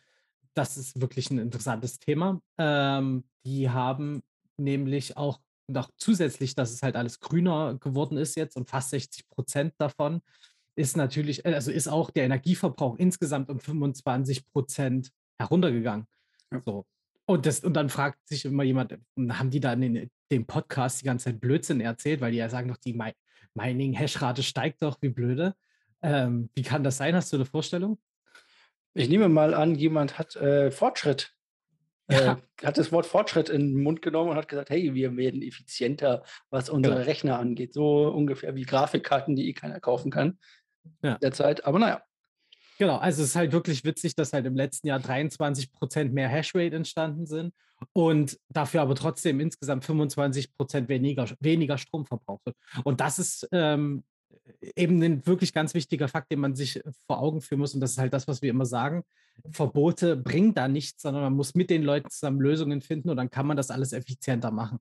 Das 0.60 0.76
ist 0.76 1.00
wirklich 1.00 1.30
'n 1.30 1.38
interessantes 1.38 1.98
Thema. 2.00 2.42
Ähm, 2.58 3.24
die 3.46 3.70
haben 3.70 4.20
nämlich 4.58 5.16
auch 5.16 5.40
noch 5.68 5.90
zusätzlich, 5.96 6.54
dass 6.54 6.70
es 6.72 6.82
halt 6.82 6.96
alles 6.96 7.18
grüner 7.20 7.78
geworden 7.80 8.18
ist 8.18 8.36
jetzt 8.36 8.56
und 8.58 8.68
fast 8.68 8.90
60% 8.90 9.74
davon 9.78 10.20
ist 10.76 10.96
natürlich 10.98 11.44
äh, 11.46 11.54
also 11.54 11.70
ist 11.72 11.88
auch 11.88 12.10
der 12.10 12.24
Energieverbrauch 12.24 12.96
insgesamt 12.98 13.48
um 13.50 13.58
25% 13.60 15.10
heruntergegangen. 15.38 16.06
Ja. 16.52 16.62
So. 16.66 16.86
Und 17.26 17.46
das 17.46 17.60
und 17.60 17.74
dann 17.74 17.88
fragt 17.88 18.18
sich 18.28 18.44
immer 18.44 18.64
jemand, 18.64 18.98
haben 19.30 19.50
die 19.50 19.60
dann 19.60 19.82
in 19.82 20.10
dem 20.30 20.46
Podcast 20.46 21.00
die 21.00 21.06
ganze 21.06 21.26
Zeit 21.26 21.40
Blödsinn 21.40 21.80
erzählt, 21.80 22.20
weil 22.20 22.32
die 22.32 22.38
ja 22.38 22.48
sagen 22.50 22.68
doch, 22.68 22.76
die 22.78 22.92
Mi 22.94 23.12
Mining-Hashrate 23.54 24.42
steigt 24.42 24.82
doch, 24.82 24.98
wie 25.02 25.08
blöde. 25.10 25.54
Ähm, 26.02 26.50
wie 26.54 26.62
kann 26.62 26.84
das 26.84 26.98
sein? 26.98 27.14
Hast 27.16 27.32
du 27.32 27.38
'ne 27.38 27.46
Vorstellung? 27.46 27.98
Ich 28.96 29.08
nehme 29.08 29.28
mal 29.28 29.54
an, 29.54 29.74
jemand 29.76 30.18
hat, 30.18 30.34
äh, 30.36 30.70
Fortschritt 30.70 31.32
äh, 32.08 32.16
Ja. 32.26 32.40
hat 32.64 32.78
das 32.78 32.92
Wort 32.92 33.06
Fortschritt 33.06 33.48
in 33.50 33.74
'n 33.76 33.82
Mund 33.82 34.02
genommen 34.02 34.30
und 34.30 34.36
hat 34.36 34.48
gesagt: 34.48 34.70
„Hey, 34.70 34.94
wir 34.94 35.16
werden 35.16 35.42
effizienter, 35.42 36.24
was 36.50 36.70
unsere 36.70 36.96
Genau. 36.96 37.06
Rechner 37.06 37.38
angeht.“ 37.38 37.74
So 37.74 38.08
ungefähr 38.10 38.56
wie 38.56 38.64
Grafikkarten, 38.64 39.36
die 39.36 39.48
eh 39.50 39.54
keiner 39.54 39.80
kaufen 39.80 40.10
kann 40.12 40.38
Ja. 41.04 41.18
derzeit. 41.22 41.64
Aber 41.66 41.78
na 41.80 41.88
ja. 41.90 42.02
Genau, 42.78 42.96
also 42.96 43.22
es 43.22 43.30
ist 43.30 43.36
halt 43.36 43.52
wirklich 43.52 43.84
witzig, 43.84 44.14
dass 44.14 44.32
halt 44.32 44.46
im 44.46 44.56
letzten 44.56 44.88
Jahr 44.88 45.00
23% 45.00 46.14
mehr 46.14 46.28
Hashrate 46.28 46.74
entstanden 46.76 47.26
sind 47.26 47.54
und 47.92 48.38
dafür 48.48 48.80
aber 48.82 48.94
trotzdem 48.94 49.38
insgesamt 49.38 49.84
25 49.84 50.50
weniger 50.88 51.26
weniger 51.40 51.76
Strom 51.78 52.06
verbraucht 52.06 52.46
wird. 52.46 52.56
Und 52.84 53.00
das 53.02 53.18
ist, 53.18 53.46
ähm, 53.52 54.02
eben 54.76 54.96
'nen 54.98 55.26
wirklich 55.26 55.52
ganz 55.52 55.74
wichtiger 55.74 56.08
Fakt, 56.08 56.30
den 56.32 56.40
man 56.40 56.54
sich 56.56 56.82
vor 57.06 57.20
Augen 57.20 57.40
führen 57.40 57.60
muss 57.60 57.74
und 57.74 57.80
das 57.80 57.92
ist 57.92 57.98
halt 57.98 58.12
das, 58.12 58.28
was 58.28 58.42
wir 58.42 58.50
immer 58.50 58.66
sagen: 58.66 59.04
Verbote 59.50 60.16
bringen 60.16 60.54
da 60.54 60.68
nichts, 60.68 61.02
sondern 61.02 61.22
man 61.24 61.34
muss 61.34 61.54
mit 61.54 61.70
den 61.70 61.82
Leuten 61.82 62.10
zusammen 62.10 62.40
Lösungen 62.40 62.80
finden 62.82 63.10
und 63.10 63.16
dann 63.16 63.30
kann 63.30 63.46
man 63.46 63.56
das 63.56 63.70
alles 63.70 63.92
effizienter 63.92 64.50
machen. 64.50 64.78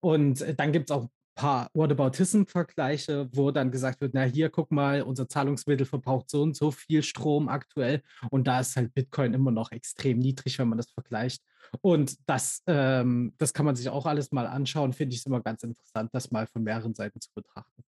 Und, 0.00 0.40
äh, 0.42 0.54
dann 0.54 0.72
gibt's 0.72 0.90
auch 0.92 1.08
paar 1.34 1.70
Whataboutism-Vergleiche, 1.74 3.28
wo 3.32 3.50
dann 3.52 3.70
gesagt 3.70 4.00
wird: 4.00 4.12
„Na, 4.14 4.24
hier, 4.24 4.50
guck 4.50 4.70
mal, 4.72 5.02
unser 5.02 5.28
Zahlungsmittel 5.28 5.86
verbraucht 5.86 6.30
so 6.30 6.42
und 6.42 6.56
so 6.56 6.70
viel 6.72 7.02
Strom 7.04 7.48
aktuell.“ 7.48 8.02
Und 8.30 8.46
da 8.48 8.60
ist 8.60 8.76
halt 8.76 8.92
Bitcoin 8.94 9.34
immer 9.34 9.50
noch 9.52 9.70
extrem 9.72 10.18
niedrig, 10.18 10.58
wenn 10.58 10.68
man 10.68 10.78
das 10.78 10.90
vergleicht. 10.90 11.42
Und 11.80 12.16
das 12.28 12.62
ähm, 12.66 13.34
das 13.38 13.52
kann 13.54 13.66
man 13.66 13.76
sich 13.76 13.88
auch 13.88 14.06
alles 14.06 14.32
mal 14.32 14.46
anschauen, 14.46 14.92
finde 14.92 15.12
ich, 15.14 15.20
ist 15.20 15.26
immer 15.26 15.40
ganz 15.42 15.62
interessant, 15.62 16.10
das 16.14 16.30
mal 16.32 16.46
von 16.48 16.62
mehreren 16.64 16.94
Seiten 16.94 17.20
zu 17.20 17.30
betrachten. 17.34 17.84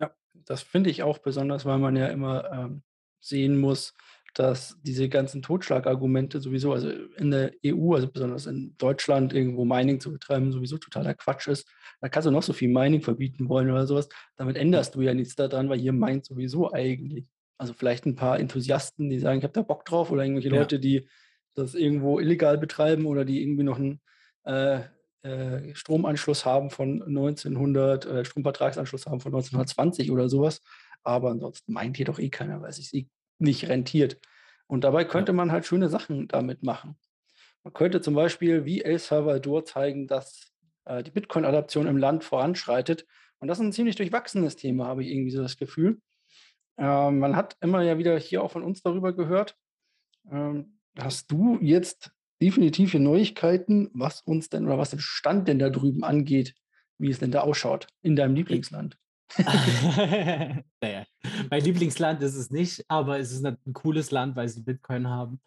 Ja, 0.00 0.12
das 0.34 0.62
finde 0.62 0.90
ich 0.90 1.02
auch 1.02 1.18
besonders, 1.18 1.64
weil 1.64 1.78
man 1.78 1.96
ja 1.96 2.06
immer, 2.08 2.50
ähm, 2.52 2.82
sehen 3.20 3.58
muss, 3.58 3.94
dass 4.34 4.76
diese 4.82 5.08
ganzen 5.08 5.42
Totschlagargumente 5.42 6.40
sowieso 6.40 6.72
also 6.72 6.88
in 6.90 7.30
der 7.30 7.52
EU, 7.64 7.94
also 7.94 8.10
besonders 8.10 8.46
in 8.46 8.74
Deutschland, 8.78 9.32
irgendwo 9.34 9.64
Mining 9.64 10.00
zu 10.00 10.10
betreiben, 10.12 10.50
sowieso 10.52 10.78
totaler 10.78 11.14
Quatsch 11.14 11.48
ist. 11.48 11.68
Da 12.00 12.08
kannst 12.08 12.26
du 12.26 12.30
noch 12.32 12.42
so 12.42 12.52
viel 12.54 12.70
Mining 12.70 13.02
verbieten 13.02 13.48
wollen 13.48 13.70
oder 13.70 13.86
so 13.86 13.94
was. 13.96 14.08
Damit 14.36 14.56
änderst 14.56 14.94
du 14.94 15.02
ja 15.02 15.12
nichts 15.14 15.36
da 15.36 15.48
dran, 15.48 15.68
weil 15.68 15.80
ihr 15.80 15.92
meint 15.92 16.24
sowieso 16.24 16.72
eigentlich. 16.72 17.26
Also 17.58 17.74
vielleicht 17.74 18.06
'n 18.06 18.16
paar 18.16 18.40
Enthusiasten, 18.40 19.10
die 19.10 19.18
sagen: 19.20 19.38
„Ich 19.38 19.44
habe 19.44 19.52
da 19.52 19.62
Bock 19.62 19.84
drauf“, 19.84 20.10
oder 20.10 20.22
irgendwelche 20.24 20.48
Ja. 20.50 20.72
Leute, 20.72 20.80
die 20.80 21.06
das 21.54 21.74
irgendwo 21.74 22.18
illegal 22.18 22.56
betreiben 22.58 23.04
oder 23.06 23.24
die 23.26 23.42
irgendwie 23.42 23.62
noch 23.64 23.78
'n, 23.78 24.00
äh, 24.44 24.80
äh, 25.22 25.74
Stromanschluss 25.74 26.44
haben 26.44 26.70
von 26.70 27.02
1900 27.02 28.06
äh, 28.06 28.24
Stromvertragsanschluss 28.24 29.06
haben 29.06 29.20
von 29.20 29.32
1920 29.32 30.10
oder 30.10 30.28
so 30.28 30.42
was. 30.42 30.60
Aber 31.04 31.30
ansonsten 31.30 31.72
meint 31.72 31.96
hier 31.96 32.06
doch 32.06 32.18
eh 32.18 32.30
keiner, 32.30 32.60
weil 32.62 32.70
es 32.70 32.76
sich 32.76 32.94
eh 32.94 33.08
nicht 33.38 33.68
rentiert. 33.68 34.18
Und 34.66 34.84
dabei 34.84 35.04
könnte 35.04 35.32
man 35.32 35.52
halt 35.52 35.66
schöne 35.66 35.88
Sachen 35.88 36.28
damit 36.28 36.62
machen. 36.62 36.96
Man 37.64 37.74
könnte 37.74 38.00
zum 38.00 38.14
Beispiel 38.14 38.64
wie 38.64 38.82
El 38.82 38.98
Salvador 38.98 39.64
zeigen, 39.64 40.06
dass, 40.08 40.52
äh, 40.84 41.02
die 41.02 41.10
Bitcoin-Adaption 41.10 41.86
im 41.86 41.96
Land 41.96 42.24
voranschreitet. 42.24 43.06
Und 43.40 43.48
das 43.48 43.58
ist 43.58 43.64
'n 43.66 43.72
ziemlich 43.72 43.96
durchwachsenes 43.96 44.56
Thema, 44.56 44.86
habe 44.86 45.02
ich 45.04 45.10
irgendwie 45.10 45.30
so 45.32 45.42
das 45.42 45.56
Gefühl. 45.56 46.00
Ähm, 46.78 47.18
man 47.18 47.36
hat 47.36 47.56
immer 47.60 47.82
ja 47.82 47.98
wieder 47.98 48.18
hier 48.18 48.42
auch 48.42 48.52
von 48.52 48.62
uns 48.64 48.82
darüber 48.82 49.12
gehört. 49.14 49.56
Ähm, 50.30 50.78
hast 50.98 51.30
du 51.30 51.58
jetzt 51.60 52.12
definitive 52.42 52.98
Neuigkeiten, 53.00 53.90
was 53.94 54.20
uns 54.22 54.50
denn 54.50 54.66
oder 54.66 54.78
was 54.78 54.90
den 54.90 55.00
Stand 55.00 55.48
denn 55.48 55.60
da 55.60 55.70
drüben 55.70 56.04
angeht, 56.04 56.54
wie 56.98 57.10
es 57.10 57.20
denn 57.20 57.30
da 57.32 57.42
ausschaut 57.42 57.86
in 58.02 58.16
deinem 58.16 58.34
Lieblingsland? 58.34 58.98
Na 60.80 60.88
ja, 60.88 61.04
mein 61.50 61.62
Lieblingsland 61.64 62.22
ist 62.22 62.34
es 62.36 62.50
nicht, 62.50 62.84
aber 62.88 63.18
es 63.18 63.32
ist 63.32 63.42
'ne 63.42 63.58
'n 63.66 63.72
cooles 63.72 64.10
Land, 64.10 64.36
weil 64.36 64.48
sie 64.48 64.62
Bitcoin 64.62 65.08
haben. 65.08 65.40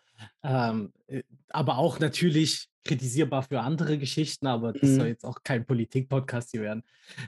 Ähm, 0.43 0.93
äh, 1.07 1.23
aber 1.49 1.77
auch 1.77 1.99
natürlich 1.99 2.67
kritisierbar 2.85 3.43
für 3.43 3.61
andere 3.61 3.97
Geschichten, 3.97 4.47
aber 4.47 4.73
das 4.73 4.95
soll 4.95 5.07
Mhm. 5.07 5.09
jetzt 5.09 5.25
auch 5.25 5.39
kein 5.43 5.65
Politik-Podcast 5.65 6.51
hier 6.51 6.61
werden. 6.61 6.83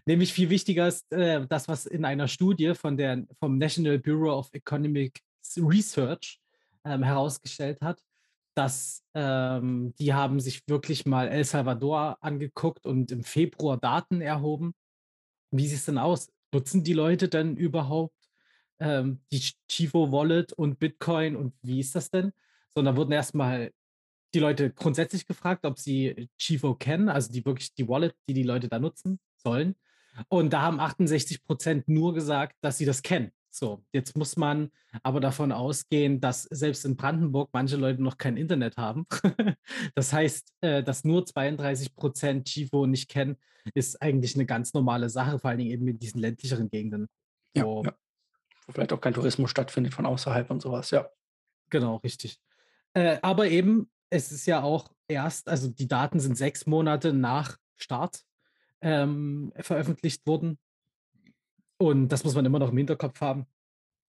Nämlich 0.06 0.34
viel 0.34 0.49
wichtiger 0.49 0.88
ist, 0.88 1.12
äh, 1.12 1.45
das, 1.47 1.67
was 1.67 1.86
in 1.86 2.06
einer 2.06 2.27
Studie 2.27 2.73
von 2.75 2.97
der 2.97 3.25
vom 3.39 3.58
National 3.58 3.99
Bureau 3.99 4.38
of 4.38 4.49
Economic 4.53 5.21
Research, 5.58 6.39
ähm, 6.86 7.03
herausgestellt 7.03 7.82
hat, 7.82 8.01
dass 8.58 9.04
ähm, 9.13 9.93
die 10.00 10.15
haben 10.15 10.39
sich 10.39 10.67
wirklich 10.67 11.06
mal 11.06 11.28
El 11.28 11.43
Salvador 11.43 12.17
angeguckt 12.22 12.88
und 12.88 13.12
im 13.12 13.24
Februar 13.24 13.78
Daten 13.78 14.20
erhoben. 14.20 14.74
Wie 15.52 15.67
sieht's 15.67 15.86
denn 15.86 16.00
aus? 16.00 16.32
Nutzen 16.52 16.84
die 16.84 16.93
Leute 16.93 17.30
denn 17.30 17.56
überhaupt, 17.56 18.15
ähm, 18.80 19.22
die 19.32 19.39
Ch 19.39 19.58
Chivo 19.70 20.12
Wallet 20.12 20.54
und 20.54 20.80
Bitcoin 20.80 21.36
und 21.36 21.54
wie 21.62 21.80
ist 21.80 21.96
das 21.96 22.10
denn? 22.10 22.34
So, 22.74 22.80
und 22.80 22.86
da 22.86 22.96
wurden 22.96 23.12
erst 23.12 23.36
mal 23.36 23.72
die 24.34 24.39
Leute 24.39 24.72
grundsätzlich 24.72 25.28
gefragt, 25.28 25.65
ob 25.65 25.78
sie 25.78 26.30
Chivo 26.38 26.74
kennen, 26.74 27.10
also 27.10 27.32
die 27.32 27.46
wirklich 27.46 27.76
die 27.76 27.88
Wallet, 27.88 28.15
die 28.28 28.34
die 28.34 28.43
Leute 28.43 28.70
da 28.70 28.80
nutzen 28.80 29.20
sollen. 29.36 29.76
Und 30.30 30.52
da 30.52 30.63
haben 30.63 30.80
68% 30.80 31.84
nur 31.86 32.15
gesagt, 32.15 32.56
dass 32.62 32.80
sie 32.80 32.86
das 32.86 33.04
kennen. 33.04 33.32
So, 33.58 33.84
jetzt 33.91 34.15
muss 34.15 34.38
man 34.38 34.70
aber 35.02 35.20
davon 35.20 35.52
ausgehen, 35.52 36.22
dass 36.22 36.43
selbst 36.43 36.86
in 36.86 36.96
Brandenburg 36.96 37.50
manche 37.54 37.76
Leute 37.76 38.04
noch 38.04 38.17
kein 38.20 38.38
Internet 38.38 38.78
haben. 38.78 39.08
Das 39.96 40.13
heißt, 40.13 40.54
äh, 40.62 40.84
dass 40.84 41.04
nur 41.04 41.26
32% 41.26 42.43
Chivo 42.48 42.86
nicht 42.86 43.10
kennen, 43.10 43.38
ist 43.74 44.00
eigentlich 44.00 44.36
'ne 44.38 44.46
ganz 44.46 44.74
normale 44.76 45.10
Sache, 45.10 45.39
vor 45.39 45.50
allen 45.50 45.58
Dingen 45.60 45.72
eben 45.72 45.88
in 45.88 45.98
diesen 45.98 46.22
ländlicheren 46.22 46.70
Gegenden, 46.70 47.08
wo 47.56 47.84
ja. 47.84 47.93
Wo 48.67 48.74
vielleicht 48.74 48.93
auch 48.93 49.02
kein 49.02 49.15
Tourismus 49.15 49.50
stattfindet 49.50 49.93
von 49.96 50.06
außerhalb 50.06 50.52
und 50.52 50.62
so 50.62 50.72
was, 50.72 50.91
ja. 50.91 51.10
Genau, 51.72 51.96
richtig. 51.98 52.39
Äh, 52.93 53.17
aber 53.24 53.48
eben, 53.48 53.89
es 54.12 54.32
ist 54.32 54.46
ja 54.46 54.62
auch 54.62 54.91
erst 55.08 55.50
also 55.50 55.67
die 55.67 55.88
Daten 55.88 56.20
sind 56.20 56.38
6 56.38 56.67
Monate 56.67 57.12
nach 57.12 57.58
Start, 57.76 58.22
ähm, 58.82 59.52
veröffentlicht 59.58 60.28
worden. 60.28 60.60
Und 61.82 62.10
das 62.10 62.24
muss 62.24 62.36
man 62.36 62.46
immer 62.46 62.60
noch 62.60 62.72
im 62.72 62.78
Hinterkopf 62.78 63.22
haben. 63.22 63.46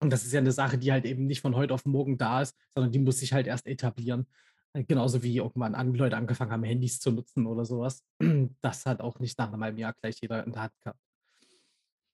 Und 0.00 0.12
das 0.12 0.24
ist 0.24 0.32
ja 0.32 0.40
'ne 0.40 0.52
Sache, 0.52 0.78
die 0.78 0.92
halt 0.92 1.04
eben 1.06 1.26
nicht 1.26 1.40
von 1.42 1.56
heute 1.56 1.74
auf 1.74 1.86
morgen 1.86 2.18
da 2.18 2.42
ist, 2.42 2.56
sondern 2.74 2.92
die 2.92 2.98
muss 3.00 3.18
sich 3.20 3.32
halt 3.32 3.46
erst 3.46 3.66
etablieren. 3.66 4.26
Äh, 4.74 4.84
genauso 4.84 5.22
wie 5.22 5.36
irgendwann 5.38 5.74
an 5.74 5.94
Leute 5.94 6.16
angefangen 6.16 6.52
haben, 6.52 6.64
Handys 6.64 7.00
zu 7.00 7.12
nutzen 7.12 7.46
oder 7.46 7.64
so 7.64 7.80
was. 7.80 8.04
Das 8.62 8.86
hat 8.86 9.00
auch 9.00 9.18
nicht 9.20 9.38
nach 9.38 9.50
'nem 9.50 9.62
halben 9.64 9.78
Jahr 9.78 9.94
gleich 9.94 10.18
jeder 10.22 10.44
in 10.46 10.52
der 10.52 10.62
Hand 10.64 10.74
gehabt. 10.82 10.98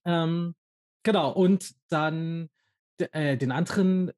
Ähm, 0.05 0.55
genau, 1.03 1.31
und 1.31 1.73
dann 1.89 2.49
äh, 2.99 3.37
den 3.37 3.51
anderen 3.51 4.11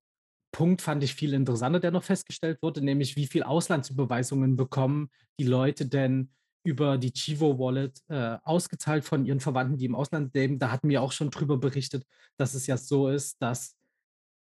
Punkt 0.52 0.82
fand 0.82 1.04
ich 1.04 1.15
viel 1.15 1.34
interessanter, 1.34 1.80
der 1.80 1.91
noch 1.91 2.04
festgestellt 2.04 2.62
wurde, 2.62 2.82
nämlich 2.84 3.15
wie 3.15 3.28
viel 3.28 3.43
Auslandsüberweisungen 3.43 4.56
bekommen 4.58 5.10
die 5.39 5.45
Leute 5.45 5.86
denn 5.88 6.32
über 6.67 6.97
die 6.97 7.13
Chivo 7.13 7.58
Wallet, 7.58 8.01
äh, 8.10 8.38
ausgezahlt 8.43 9.06
von 9.06 9.25
ihren 9.25 9.39
Verwandten, 9.39 9.77
die 9.77 9.86
im 9.86 9.95
Ausland 9.95 10.34
leben. 10.36 10.60
Da 10.60 10.69
hatten 10.71 10.89
wir 10.89 11.01
auch 11.01 11.13
schon 11.13 11.32
drüber 11.32 11.58
berichtet, 11.58 12.06
dass 12.38 12.53
es 12.56 12.67
ja 12.67 12.75
so 12.77 13.08
ist, 13.10 13.41
dass 13.41 13.75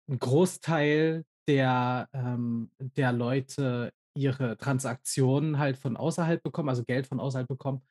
'n 0.10 0.20
Großteil 0.20 1.26
der 1.48 2.10
ähm, 2.14 2.72
der 2.80 3.12
Leute 3.14 3.92
ihre 4.16 4.58
Transaktionen 4.58 5.58
halt 5.60 5.78
von 5.78 5.98
außerhalb 5.98 6.44
bekommen, 6.44 6.70
also 6.70 6.84
Geld 6.84 7.08
von 7.08 7.20
außerhalb 7.20 7.48
bekommen. 7.48 7.82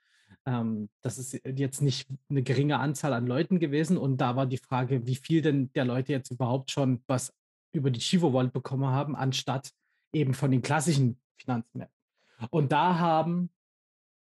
Ähm, 0.47 0.89
das 1.03 1.19
ist 1.19 1.41
jetzt 1.45 1.83
nicht 1.83 2.09
'ne 2.29 2.43
geringe 2.45 2.79
Anzahl 2.79 3.13
an 3.15 3.27
Leuten 3.27 3.59
gewesen 3.61 3.99
und 3.99 4.19
da 4.19 4.37
war 4.37 4.47
die 4.47 4.59
Frage, 4.59 5.07
wie 5.07 5.17
viel 5.17 5.43
denn 5.43 5.73
der 5.75 5.85
Leute 5.85 6.13
jetzt 6.13 6.31
überhaupt 6.31 6.71
schon 6.71 7.03
was 7.09 7.33
über 7.73 7.91
die 7.91 8.01
Chivo 8.01 8.33
Wallet 8.33 8.53
bekommen 8.53 8.87
haben, 8.87 9.17
anstatt 9.17 9.71
eben 10.13 10.35
von 10.35 10.51
den 10.53 10.63
klassischen 10.63 11.19
Finanzmärkten. 11.39 11.97
Und 12.51 12.73
da 12.73 12.99
haben 12.99 13.51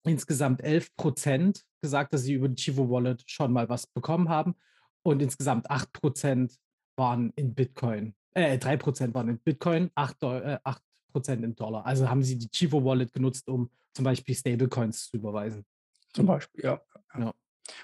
insgesamt 0.03 0.61
11 0.63 0.95
Prozent 0.95 1.63
gesagt, 1.81 2.13
dass 2.13 2.23
sie 2.23 2.33
über 2.33 2.49
die 2.49 2.61
Chivo 2.61 2.89
Wallet 2.89 3.23
schon 3.25 3.51
mal 3.51 3.69
was 3.69 3.87
bekommen 3.87 4.29
haben. 4.29 4.55
Und 5.03 5.21
insgesamt 5.21 5.69
8 5.69 5.91
Prozent 5.91 6.57
waren 6.95 7.31
in 7.35 7.53
Bitcoin. 7.53 8.15
Äh, 8.31 8.57
3 8.57 8.77
Prozent 8.77 9.13
waren 9.13 9.29
in 9.29 9.39
Bitcoin, 9.39 9.91
8, 9.95 10.23
äh, 10.23 10.57
8 10.63 10.81
Prozent 11.11 11.43
in 11.43 11.55
Dollar. 11.55 11.85
Also 11.85 12.09
haben 12.09 12.23
sie 12.23 12.37
die 12.37 12.49
Chivo 12.49 12.83
Wallet 12.83 13.11
genutzt, 13.11 13.47
um 13.47 13.69
zum 13.93 14.05
Beispiel 14.05 14.35
Stablecoins 14.35 15.09
zu 15.09 15.17
überweisen. 15.17 15.65
Zum 16.13 16.25
Beispiel, 16.25 16.63
ja. 16.63 16.81
ja. 17.17 17.33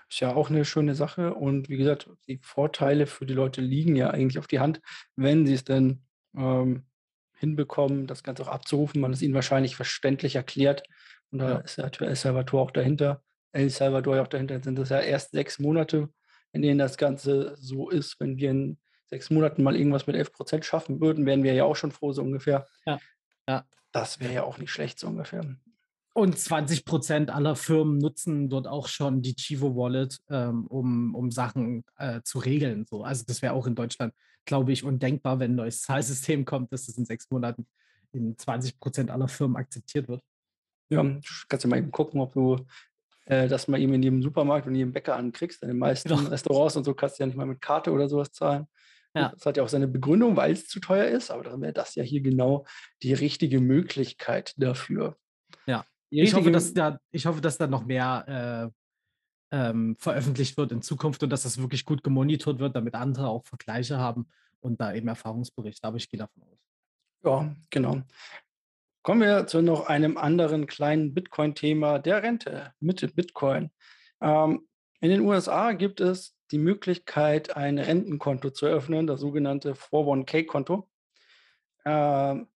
Ist 0.10 0.20
ja 0.20 0.36
auch 0.36 0.50
eine 0.50 0.66
schöne 0.66 0.96
Sache. 0.96 1.34
Und 1.34 1.70
wie 1.70 1.78
gesagt, 1.78 2.10
die 2.28 2.40
Vorteile 2.42 3.08
für 3.08 3.26
die 3.26 3.34
Leute 3.34 3.62
liegen 3.62 3.96
ja 3.96 4.10
eigentlich 4.10 4.40
auf 4.40 4.48
die 4.48 4.60
Hand, 4.60 4.82
wenn 5.16 5.46
sie 5.46 5.54
es 5.54 5.64
denn 5.64 6.04
ähm, 6.36 6.84
hinbekommen, 7.38 8.08
das 8.08 8.24
Ganze 8.24 8.44
auch 8.44 8.50
abzurufen. 8.50 9.02
Man 9.02 9.14
es 9.14 9.22
ihnen 9.22 9.34
wahrscheinlich 9.34 9.76
verständlich 9.76 10.36
erklärt. 10.36 10.84
Und 11.32 11.40
da 11.40 11.50
ja. 11.50 11.58
ist 11.60 11.78
ja 11.78 11.90
El 12.00 12.16
Salvador 12.16 12.62
auch 12.62 12.72
dahinter. 12.72 13.22
El 13.52 13.70
Salvador 13.70 14.16
ja 14.16 14.24
auch 14.24 14.28
dahinter. 14.28 14.56
Jetzt 14.56 14.66
sind 14.66 14.78
das 14.78 14.90
ja 14.90 15.00
erst 15.00 15.32
sechs 15.32 15.60
Monate, 15.60 16.10
in 16.54 16.62
denen 16.62 16.80
das 16.80 16.98
Ganze 16.98 17.56
so 17.58 17.90
ist. 17.90 18.20
Wenn 18.20 18.38
wir 18.38 18.52
in 18.52 18.78
sechs 19.06 19.30
Monaten 19.30 19.64
mal 19.64 19.76
irgendwas 19.76 20.08
mit 20.08 20.16
11 20.16 20.32
Prozent 20.32 20.66
schaffen 20.66 21.02
würden, 21.02 21.26
wären 21.26 21.44
wir 21.44 21.54
ja 21.54 21.64
auch 21.64 21.76
schon 21.76 21.92
froh, 21.92 22.12
so 22.12 22.22
ungefähr. 22.22 22.68
Ja. 22.86 23.00
ja. 23.48 23.66
Das 23.92 24.20
wäre 24.20 24.34
ja 24.34 24.44
auch 24.44 24.60
nicht 24.60 24.72
schlecht, 24.72 25.00
so 25.00 25.08
ungefähr. 25.08 25.44
Und 26.14 26.38
20 26.38 26.86
Prozent 26.86 27.30
aller 27.30 27.56
Firmen 27.56 27.98
nutzen 27.98 28.50
dort 28.50 28.68
auch 28.68 28.88
schon 28.88 29.22
die 29.22 29.36
Chivo 29.36 29.76
Wallet, 29.76 30.20
ähm, 30.30 30.68
um, 30.68 31.16
um 31.16 31.32
Sachen 31.32 31.86
äh, 31.98 32.22
zu 32.24 32.40
regeln. 32.40 32.86
So. 32.86 33.04
Also 33.04 33.24
das 33.26 33.42
wäre 33.42 33.54
auch 33.54 33.68
in 33.68 33.76
Deutschland, 33.76 34.14
glaube 34.46 34.72
ich, 34.72 34.84
undenkbar, 34.84 35.40
wenn 35.40 35.52
ein 35.52 35.56
neues 35.56 35.82
Zahlsystem 35.82 36.46
kommt, 36.46 36.74
dass 36.74 36.88
das 36.88 36.98
in 36.98 37.06
sechs 37.06 37.30
Monaten 37.30 37.68
in 38.12 38.38
20 38.38 38.80
Prozent 38.80 39.12
aller 39.12 39.28
Firmen 39.28 39.56
akzeptiert 39.56 40.08
wird. 40.08 40.24
Ja, 40.90 41.04
kannst 41.48 41.66
du 41.66 41.68
mal 41.68 41.78
eben 41.78 41.92
gucken, 41.92 42.20
ob 42.20 42.34
du 42.34 42.58
äh, 43.26 43.48
das 43.48 43.68
mal 43.68 43.80
eben 43.80 43.94
in 43.94 44.04
jedem 44.04 44.22
Supermarkt 44.24 44.68
und 44.68 44.76
jedem 44.76 44.92
Bäcker 44.92 45.16
ankriegst. 45.16 45.62
In 45.62 45.70
den 45.70 45.78
meisten 45.78 46.10
Doch. 46.10 46.32
Restaurants 46.32 46.76
und 46.76 46.84
so 46.84 46.94
kannst 46.94 47.20
du 47.20 47.24
ja 47.24 47.28
nicht 47.28 47.36
mal 47.36 47.46
mit 47.46 47.62
Karte 47.62 47.92
oder 47.92 48.10
sowas 48.10 48.32
zahlen. 48.32 48.68
Ja. 49.16 49.30
Das 49.30 49.46
hat 49.46 49.58
ja 49.58 49.64
auch 49.64 49.70
seine 49.70 49.88
Begründung, 49.88 50.36
weil 50.36 50.52
es 50.52 50.68
zu 50.68 50.80
teuer 50.80 51.06
ist, 51.06 51.32
aber 51.32 51.44
dann 51.44 51.62
wäre 51.62 51.74
das 51.74 51.96
ja 51.96 52.04
hier 52.04 52.22
genau 52.22 52.66
die 53.02 53.14
richtige 53.14 53.60
Möglichkeit 53.60 54.54
dafür. 54.58 55.18
Ja. 55.66 55.86
Ich 56.12 56.34
hoffe, 56.34 56.52
dass 56.52 56.74
da, 56.74 57.00
ich 57.12 57.26
hoffe, 57.28 57.42
dass 57.42 57.58
da 57.58 57.68
noch 57.68 57.86
mehr 57.86 58.72
äh, 59.52 59.60
ähm, 59.70 59.96
veröffentlicht 60.00 60.58
wird 60.58 60.72
in 60.72 60.82
Zukunft 60.82 61.22
und 61.24 61.30
dass 61.30 61.44
das 61.44 61.60
wirklich 61.60 61.86
gut 61.86 62.04
gemonitort 62.04 62.60
wird, 62.60 62.76
damit 62.76 62.96
andere 62.96 63.28
auch 63.28 63.46
Vergleiche 63.46 63.98
haben 63.98 64.28
und 64.60 64.80
da 64.82 64.94
eben 64.94 65.08
Erfahrungsberichte. 65.08 65.88
Aber 65.88 65.98
ich 65.98 66.10
gehe 66.10 66.20
davon 66.20 66.44
aus. 66.44 66.60
Ja, 67.24 67.56
genau. 67.70 68.02
Kommen 69.02 69.22
wir 69.22 69.48
zu 69.48 69.62
noch 69.62 69.88
einem 69.88 70.18
anderen 70.18 70.68
kleinen 70.68 71.14
Bitcoin-Thema, 71.14 72.00
der 72.00 72.22
Rente 72.22 72.74
mit 72.82 73.16
Bitcoin. 73.16 73.72
Ähm, 74.22 74.68
in 75.00 75.10
den 75.10 75.22
USA 75.22 75.72
gibt 75.72 76.02
es 76.02 76.36
die 76.52 76.58
Möglichkeit, 76.58 77.56
ein 77.56 77.78
Rentenkonto 77.78 78.50
zu 78.50 78.66
eröffnen, 78.66 79.08
das 79.08 79.22
sogenannte 79.22 79.74
401k-Konto. 79.74 80.90
Ähm, 81.86 82.48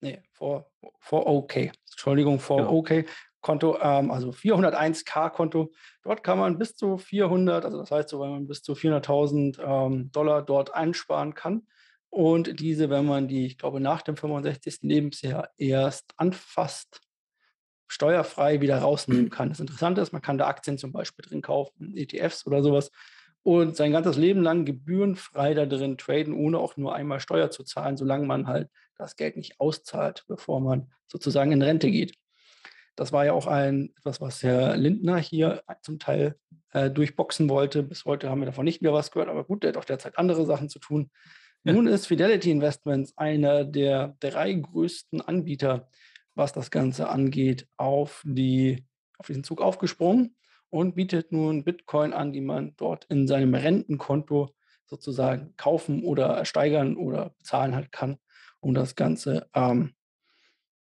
nee, 0.00 0.22
4OK, 0.38 1.72
Entschuldigung, 1.90 2.38
4OK-Konto, 2.38 3.72
genau. 3.72 3.98
ähm, 3.98 4.10
also 4.12 4.30
401k-Konto. 4.30 5.72
Dort 6.04 6.22
kann 6.22 6.38
man 6.38 6.58
bis 6.58 6.76
zu 6.76 6.96
400, 6.96 7.64
also 7.64 7.78
das 7.78 7.90
heißt 7.90 8.10
so, 8.10 8.20
wenn 8.20 8.30
man 8.30 8.46
bis 8.46 8.62
zu 8.62 8.74
400.000 8.74 9.60
ähm, 9.60 10.12
Dollar 10.12 10.42
dort 10.42 10.74
einsparen 10.74 11.34
kann. 11.34 11.66
Und 12.10 12.60
diese, 12.60 12.88
wenn 12.90 13.04
man 13.04 13.28
die, 13.28 13.46
ich 13.46 13.58
glaube, 13.58 13.80
nach 13.80 14.02
dem 14.02 14.16
65. 14.16 14.78
Lebensjahr 14.82 15.50
erst 15.56 16.12
anfasst, 16.16 17.00
steuerfrei 17.88 18.60
wieder 18.60 18.78
rausnehmen 18.78 19.30
kann. 19.30 19.50
Das 19.50 19.60
Interessante 19.60 20.00
ist, 20.00 20.12
man 20.12 20.22
kann 20.22 20.38
da 20.38 20.46
Aktien 20.46 20.78
zum 20.78 20.92
Beispiel 20.92 21.24
drin 21.24 21.42
kaufen, 21.42 21.96
ETFs 21.96 22.46
oder 22.46 22.62
sowas 22.62 22.90
und 23.46 23.76
sein 23.76 23.92
ganzes 23.92 24.16
Leben 24.16 24.42
lang 24.42 24.64
gebührenfrei 24.64 25.54
da 25.54 25.66
drin 25.66 25.96
traden, 25.96 26.34
ohne 26.34 26.58
auch 26.58 26.76
nur 26.76 26.96
einmal 26.96 27.20
Steuer 27.20 27.48
zu 27.48 27.62
zahlen, 27.62 27.96
solange 27.96 28.26
man 28.26 28.48
halt 28.48 28.68
das 28.98 29.14
Geld 29.14 29.36
nicht 29.36 29.60
auszahlt, 29.60 30.24
bevor 30.26 30.60
man 30.60 30.90
sozusagen 31.06 31.52
in 31.52 31.62
Rente 31.62 31.88
geht. 31.92 32.16
Das 32.96 33.12
war 33.12 33.24
ja 33.24 33.34
auch 33.34 33.46
ein 33.46 33.92
etwas, 33.98 34.20
was 34.20 34.42
Herr 34.42 34.76
Lindner 34.76 35.18
hier 35.18 35.62
zum 35.82 36.00
Teil 36.00 36.34
äh, 36.72 36.90
durchboxen 36.90 37.48
wollte. 37.48 37.84
Bis 37.84 38.04
heute 38.04 38.30
haben 38.30 38.40
wir 38.40 38.46
davon 38.46 38.64
nicht 38.64 38.82
mehr 38.82 38.92
was 38.92 39.12
gehört, 39.12 39.28
aber 39.28 39.44
gut, 39.44 39.62
der 39.62 39.68
hat 39.68 39.76
auch 39.76 39.84
derzeit 39.84 40.18
andere 40.18 40.44
Sachen 40.44 40.68
zu 40.68 40.80
tun. 40.80 41.10
Nun 41.72 41.88
ist 41.88 42.06
Fidelity 42.06 42.52
Investments 42.52 43.12
einer 43.18 43.64
der 43.64 44.14
drei 44.20 44.52
größten 44.52 45.20
Anbieter, 45.20 45.88
was 46.36 46.52
das 46.52 46.70
Ganze 46.70 47.08
angeht, 47.08 47.66
auf, 47.76 48.22
die, 48.24 48.86
auf 49.18 49.26
diesen 49.26 49.42
Zug 49.42 49.60
aufgesprungen 49.60 50.36
und 50.70 50.94
bietet 50.94 51.32
nun 51.32 51.64
Bitcoin 51.64 52.12
an, 52.12 52.32
die 52.32 52.40
man 52.40 52.74
dort 52.76 53.06
in 53.06 53.26
seinem 53.26 53.54
Rentenkonto 53.54 54.54
sozusagen 54.84 55.54
kaufen 55.56 56.04
oder 56.04 56.44
steigern 56.44 56.96
oder 56.96 57.30
bezahlen 57.30 57.74
halt 57.74 57.90
kann, 57.90 58.18
um 58.60 58.72
das 58.72 58.94
Ganze 58.94 59.48
ähm, 59.52 59.92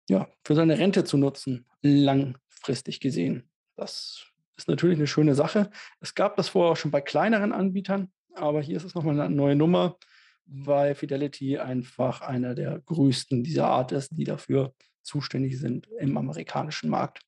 ja, 0.10 0.28
für 0.44 0.56
seine 0.56 0.80
Rente 0.80 1.04
zu 1.04 1.18
nutzen, 1.18 1.68
langfristig 1.84 3.00
gesehen. 3.02 3.52
Das 3.76 4.26
ist 4.58 4.68
natürlich 4.68 4.98
eine 4.98 5.06
schöne 5.06 5.36
Sache. 5.36 5.70
Es 6.00 6.16
gab 6.16 6.38
das 6.38 6.50
vorher 6.50 6.72
auch 6.72 6.78
schon 6.78 6.90
bei 6.90 7.02
kleineren 7.02 7.52
Anbietern, 7.52 8.12
aber 8.34 8.64
hier 8.64 8.78
ist 8.78 8.84
es 8.84 8.96
nochmal 8.96 9.20
eine 9.20 9.36
neue 9.36 9.56
Nummer, 9.56 10.00
weil 10.46 10.96
Fidelity 10.96 11.58
einfach 11.58 12.22
einer 12.22 12.56
der 12.56 12.80
größten 12.80 13.44
dieser 13.44 13.68
Art 13.68 13.92
ist, 13.92 14.10
die 14.18 14.24
dafür 14.24 14.74
zuständig 15.02 15.60
sind 15.60 15.88
im 16.00 16.18
amerikanischen 16.18 16.90
Markt. 16.90 17.22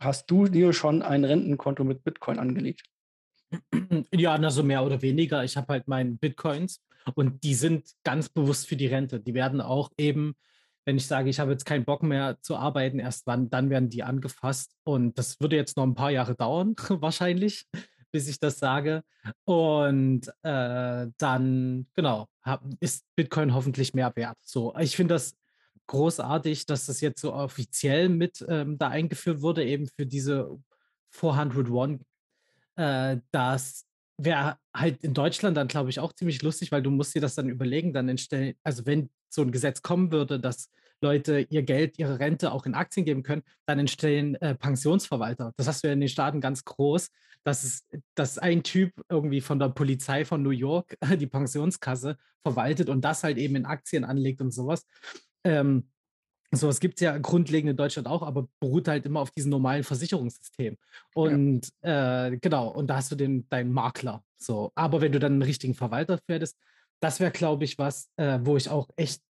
Hast 0.00 0.30
du 0.30 0.46
dir 0.46 0.72
schon 0.72 1.02
ein 1.02 1.24
Rentenkonto 1.24 1.84
mit 1.84 2.04
Bitcoin 2.04 2.38
angelegt? 2.38 2.82
Ja, 4.12 4.34
also 4.34 4.62
mehr 4.62 4.84
oder 4.84 5.02
weniger. 5.02 5.42
Ich 5.42 5.56
habe 5.56 5.72
halt 5.72 5.88
meine 5.88 6.12
Bitcoins 6.12 6.84
und 7.14 7.42
die 7.42 7.54
sind 7.54 7.90
ganz 8.04 8.28
bewusst 8.28 8.68
für 8.68 8.76
die 8.76 8.86
Rente. 8.86 9.20
Die 9.20 9.34
werden 9.34 9.60
auch 9.60 9.90
eben, 9.96 10.34
wenn 10.84 10.96
ich 10.96 11.06
sage, 11.06 11.30
ich 11.30 11.40
habe 11.40 11.52
jetzt 11.52 11.64
keinen 11.64 11.84
Bock 11.84 12.02
mehr 12.02 12.38
zu 12.42 12.56
arbeiten, 12.56 12.98
erst 12.98 13.26
wann, 13.26 13.50
dann 13.50 13.70
werden 13.70 13.88
die 13.88 14.02
angefasst. 14.02 14.74
Und 14.84 15.18
das 15.18 15.40
würde 15.40 15.56
jetzt 15.56 15.76
noch 15.76 15.84
ein 15.84 15.94
paar 15.94 16.10
Jahre 16.10 16.34
dauern, 16.34 16.74
wahrscheinlich, 16.88 17.66
bis 18.10 18.28
ich 18.28 18.38
das 18.40 18.58
sage. 18.58 19.02
Und 19.44 20.28
äh, 20.42 21.06
dann, 21.18 21.86
genau, 21.94 22.26
hab, 22.42 22.64
ist 22.80 23.04
Bitcoin 23.16 23.54
hoffentlich 23.54 23.94
mehr 23.94 24.12
wert. 24.16 24.38
So, 24.42 24.74
ich 24.78 24.96
finde 24.96 25.14
das 25.14 25.36
großartig, 25.86 26.66
dass 26.66 26.86
das 26.86 27.00
jetzt 27.00 27.20
so 27.20 27.32
offiziell 27.32 28.08
mit 28.08 28.44
ähm, 28.48 28.78
da 28.78 28.88
eingeführt 28.88 29.42
wurde, 29.42 29.64
eben 29.64 29.88
für 29.88 30.06
diese 30.06 30.58
401. 31.10 32.00
Äh, 32.76 33.18
das 33.30 33.84
wäre 34.18 34.58
halt 34.74 35.02
in 35.02 35.14
Deutschland 35.14 35.56
dann, 35.56 35.68
glaube 35.68 35.90
ich, 35.90 36.00
auch 36.00 36.12
ziemlich 36.12 36.42
lustig, 36.42 36.72
weil 36.72 36.82
du 36.82 36.90
musst 36.90 37.14
dir 37.14 37.22
das 37.22 37.34
dann 37.34 37.48
überlegen, 37.48 37.92
dann 37.92 38.08
entstellen, 38.08 38.54
also 38.62 38.84
wenn 38.86 39.10
so 39.28 39.42
ein 39.42 39.52
Gesetz 39.52 39.82
kommen 39.82 40.12
würde, 40.12 40.40
dass 40.40 40.70
Leute 41.00 41.46
ihr 41.50 41.62
Geld, 41.62 41.98
ihre 41.98 42.18
Rente 42.18 42.52
auch 42.52 42.66
in 42.66 42.74
Aktien 42.74 43.06
geben 43.06 43.22
können, 43.22 43.42
dann 43.66 43.78
entstehen 43.78 44.34
äh, 44.36 44.54
Pensionsverwalter. 44.54 45.52
Das 45.56 45.68
hast 45.68 45.84
du 45.84 45.88
ja 45.88 45.92
in 45.92 46.00
den 46.00 46.08
Staaten 46.08 46.40
ganz 46.40 46.64
groß, 46.64 47.10
dass, 47.48 47.64
es, 47.64 47.86
dass 48.14 48.38
ein 48.38 48.62
Typ 48.62 48.92
irgendwie 49.08 49.40
von 49.40 49.58
der 49.58 49.70
Polizei 49.70 50.24
von 50.24 50.42
New 50.42 50.50
York 50.50 50.96
die 51.18 51.26
Pensionskasse 51.26 52.18
verwaltet 52.42 52.88
und 52.88 53.02
das 53.02 53.24
halt 53.24 53.38
eben 53.38 53.56
in 53.56 53.64
Aktien 53.64 54.04
anlegt 54.04 54.40
und 54.40 54.52
sowas. 54.52 54.86
Ähm, 55.44 55.88
Sowas 56.50 56.80
gibt 56.80 56.94
es 56.94 57.02
ja 57.02 57.18
grundlegend 57.18 57.70
in 57.70 57.76
Deutschland 57.76 58.08
auch, 58.08 58.22
aber 58.22 58.48
beruht 58.58 58.88
halt 58.88 59.04
immer 59.04 59.20
auf 59.20 59.30
diesem 59.30 59.50
normalen 59.50 59.84
Versicherungssystem. 59.84 60.78
Und 61.14 61.68
ja. 61.82 62.28
äh, 62.28 62.38
genau, 62.38 62.68
und 62.68 62.86
da 62.86 62.96
hast 62.96 63.12
du 63.12 63.16
den, 63.16 63.46
deinen 63.50 63.70
Makler. 63.70 64.24
So. 64.38 64.72
Aber 64.74 65.02
wenn 65.02 65.12
du 65.12 65.18
dann 65.18 65.32
einen 65.32 65.42
richtigen 65.42 65.74
Verwalter 65.74 66.18
fährst, 66.26 66.56
das 67.00 67.20
wäre, 67.20 67.32
glaube 67.32 67.64
ich, 67.64 67.76
was, 67.76 68.08
äh, 68.16 68.38
wo 68.42 68.56
ich 68.56 68.70
auch 68.70 68.88
echt 68.96 69.22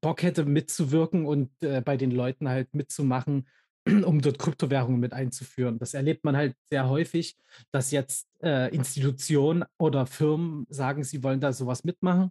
Bock 0.00 0.22
hätte, 0.22 0.44
mitzuwirken 0.44 1.26
und 1.26 1.50
äh, 1.62 1.80
bei 1.80 1.96
den 1.96 2.12
Leuten 2.12 2.48
halt 2.48 2.72
mitzumachen, 2.72 3.48
um 4.04 4.20
dort 4.20 4.38
Kryptowährungen 4.38 5.00
mit 5.00 5.12
einzuführen. 5.12 5.78
Das 5.78 5.94
erlebt 5.94 6.24
man 6.24 6.36
halt 6.36 6.54
sehr 6.64 6.88
häufig, 6.88 7.36
dass 7.72 7.90
jetzt 7.90 8.28
äh, 8.42 8.74
Institutionen 8.74 9.64
oder 9.78 10.06
Firmen 10.06 10.66
sagen, 10.68 11.04
sie 11.04 11.22
wollen 11.22 11.40
da 11.40 11.52
sowas 11.52 11.84
mitmachen 11.84 12.30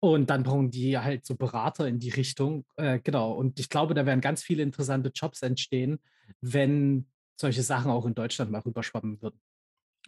und 0.00 0.30
dann 0.30 0.44
brauchen 0.44 0.70
die 0.70 0.96
halt 0.98 1.26
so 1.26 1.36
Berater 1.36 1.86
in 1.88 1.98
die 1.98 2.10
Richtung. 2.10 2.64
Äh, 2.76 3.00
genau. 3.00 3.32
Und 3.32 3.58
ich 3.58 3.68
glaube, 3.68 3.94
da 3.94 4.06
werden 4.06 4.20
ganz 4.20 4.42
viele 4.42 4.62
interessante 4.62 5.10
Jobs 5.14 5.42
entstehen, 5.42 5.98
wenn 6.40 7.06
solche 7.36 7.62
Sachen 7.62 7.90
auch 7.90 8.06
in 8.06 8.14
Deutschland 8.14 8.50
mal 8.50 8.60
rüberschwappen 8.60 9.20
würden. 9.20 9.40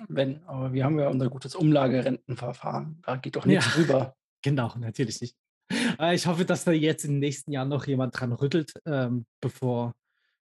Wenn, 0.08 0.42
aber 0.44 0.72
wir 0.72 0.84
haben 0.84 0.98
ja 0.98 1.08
unser 1.08 1.28
gutes 1.28 1.54
Umlagerentenverfahren. 1.54 3.02
Da 3.04 3.16
geht 3.16 3.36
doch 3.36 3.44
nichts 3.44 3.66
ja, 3.66 3.82
rüber. 3.82 4.16
Genau, 4.42 4.72
natürlich 4.78 5.20
nicht. 5.20 5.36
Äh, 5.98 6.14
ich 6.14 6.26
hoffe, 6.26 6.46
dass 6.46 6.64
da 6.64 6.72
jetzt 6.72 7.04
im 7.04 7.18
nächsten 7.18 7.52
Jahr 7.52 7.66
noch 7.66 7.86
jemand 7.86 8.18
dran 8.18 8.32
rüttelt, 8.32 8.72
ähm, 8.86 9.26
bevor, 9.42 9.92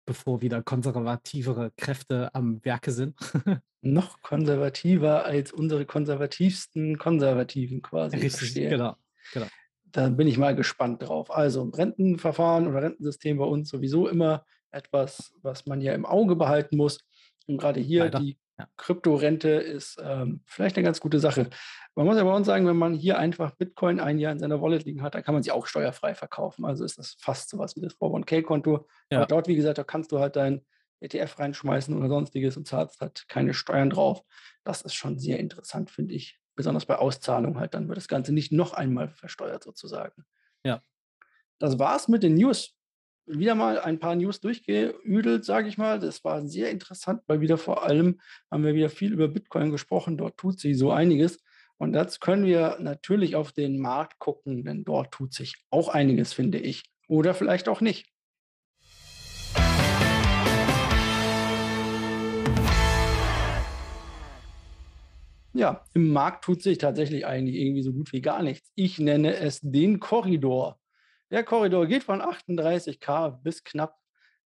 bevor 0.06 0.42
wieder 0.42 0.62
konservativere 0.62 1.72
Kräfte 1.76 2.34
am 2.34 2.64
Werke 2.64 2.92
sind. 2.92 3.16
noch 3.84 4.22
konservativer 4.22 5.24
als 5.24 5.52
unsere 5.52 5.84
konservativsten 5.84 6.98
Konservativen 6.98 7.82
quasi. 7.82 8.16
Richtig, 8.16 8.54
genau. 8.54 8.96
Genau. 9.32 9.46
Da 9.84 10.08
bin 10.08 10.26
ich 10.26 10.38
mal 10.38 10.56
gespannt 10.56 11.02
drauf. 11.02 11.30
Also 11.30 11.62
Rentenverfahren 11.64 12.66
oder 12.66 12.82
Rentensystem 12.82 13.38
bei 13.38 13.44
uns 13.44 13.68
sowieso 13.68 14.08
immer 14.08 14.44
etwas, 14.70 15.32
was 15.42 15.66
man 15.66 15.80
ja 15.80 15.94
im 15.94 16.04
Auge 16.04 16.34
behalten 16.34 16.76
muss. 16.76 16.98
Und 17.46 17.58
gerade 17.58 17.80
hier 17.80 18.04
Leider. 18.04 18.18
die 18.18 18.38
Ja. 18.58 18.68
Kryptorente 18.76 19.48
ist 19.48 20.00
ähm, 20.02 20.42
vielleicht 20.46 20.76
eine 20.76 20.84
ganz 20.84 21.00
gute 21.00 21.18
Sache. 21.18 21.50
Man 21.96 22.06
muss 22.06 22.16
ja 22.16 22.22
bei 22.24 22.32
uns 22.32 22.46
sagen, 22.46 22.66
wenn 22.66 22.76
man 22.76 22.94
hier 22.94 23.18
einfach 23.18 23.50
Bitcoin 23.52 23.98
ein 23.98 24.18
Jahr 24.18 24.32
in 24.32 24.38
seiner 24.38 24.60
Wallet 24.62 24.84
liegen 24.84 25.02
hat, 25.02 25.14
dann 25.16 25.24
kann 25.24 25.34
man 25.34 25.42
sie 25.42 25.50
auch 25.50 25.66
steuerfrei 25.66 26.14
verkaufen. 26.14 26.64
Also 26.64 26.84
ist 26.84 26.98
das 26.98 27.16
fast 27.18 27.50
so 27.50 27.58
was 27.58 27.74
wie 27.74 27.80
das 27.80 27.94
401k-Konto. 27.96 28.74
Aber 28.76 28.86
Ja. 29.10 29.26
dort, 29.26 29.48
wie 29.48 29.56
gesagt, 29.56 29.78
da 29.78 29.84
kannst 29.84 30.12
du 30.12 30.20
halt 30.20 30.36
dein 30.36 30.64
ETF 31.00 31.38
reinschmeißen 31.38 31.96
oder 31.96 32.08
sonstiges 32.08 32.56
und 32.56 32.66
zahlst 32.68 33.00
halt 33.00 33.26
keine 33.28 33.54
Steuern 33.54 33.90
drauf. 33.90 34.22
Das 34.62 34.82
ist 34.82 34.94
schon 34.94 35.18
sehr 35.18 35.38
interessant, 35.40 35.90
finde 35.90 36.14
ich. 36.14 36.38
Besonders 36.54 36.86
bei 36.86 36.96
Auszahlung 36.96 37.58
halt, 37.58 37.74
dann 37.74 37.88
wird 37.88 37.96
das 37.96 38.06
Ganze 38.08 38.32
nicht 38.32 38.52
noch 38.52 38.72
einmal 38.72 39.08
versteuert 39.08 39.64
sozusagen. 39.64 40.24
Ja. 40.64 40.80
Das 41.58 41.78
war's 41.80 42.06
mit 42.06 42.22
den 42.22 42.34
News. 42.34 42.76
Wieder 43.26 43.54
mal 43.54 43.80
ein 43.80 43.98
paar 43.98 44.16
News 44.16 44.40
durchgeüdelt, 44.40 45.46
sage 45.46 45.68
ich 45.68 45.78
mal. 45.78 45.98
Das 45.98 46.24
war 46.24 46.46
sehr 46.46 46.70
interessant, 46.70 47.22
weil 47.26 47.40
wieder 47.40 47.56
vor 47.56 47.82
allem 47.82 48.20
haben 48.50 48.64
wir 48.64 48.74
wieder 48.74 48.90
viel 48.90 49.14
über 49.14 49.28
Bitcoin 49.28 49.70
gesprochen. 49.70 50.18
Dort 50.18 50.36
tut 50.36 50.60
sich 50.60 50.76
so 50.76 50.90
einiges. 50.90 51.42
Und 51.78 51.94
jetzt 51.94 52.20
können 52.20 52.44
wir 52.44 52.76
natürlich 52.80 53.34
auf 53.34 53.52
den 53.52 53.78
Markt 53.78 54.18
gucken, 54.18 54.62
denn 54.62 54.84
dort 54.84 55.10
tut 55.10 55.32
sich 55.32 55.54
auch 55.70 55.88
einiges, 55.88 56.34
finde 56.34 56.58
ich. 56.58 56.82
Oder 57.08 57.32
vielleicht 57.32 57.66
auch 57.66 57.80
nicht. 57.80 58.06
Ja, 65.54 65.82
im 65.94 66.12
Markt 66.12 66.44
tut 66.44 66.62
sich 66.62 66.76
tatsächlich 66.76 67.24
eigentlich 67.24 67.56
irgendwie 67.56 67.82
so 67.82 67.94
gut 67.94 68.12
wie 68.12 68.20
gar 68.20 68.42
nichts. 68.42 68.70
Ich 68.74 68.98
nenne 68.98 69.36
es 69.36 69.60
den 69.62 69.98
Korridor. 69.98 70.78
Der 71.34 71.42
Korridor 71.42 71.88
geht 71.88 72.04
von 72.04 72.22
38k 72.22 73.42
bis 73.42 73.64
knapp 73.64 73.98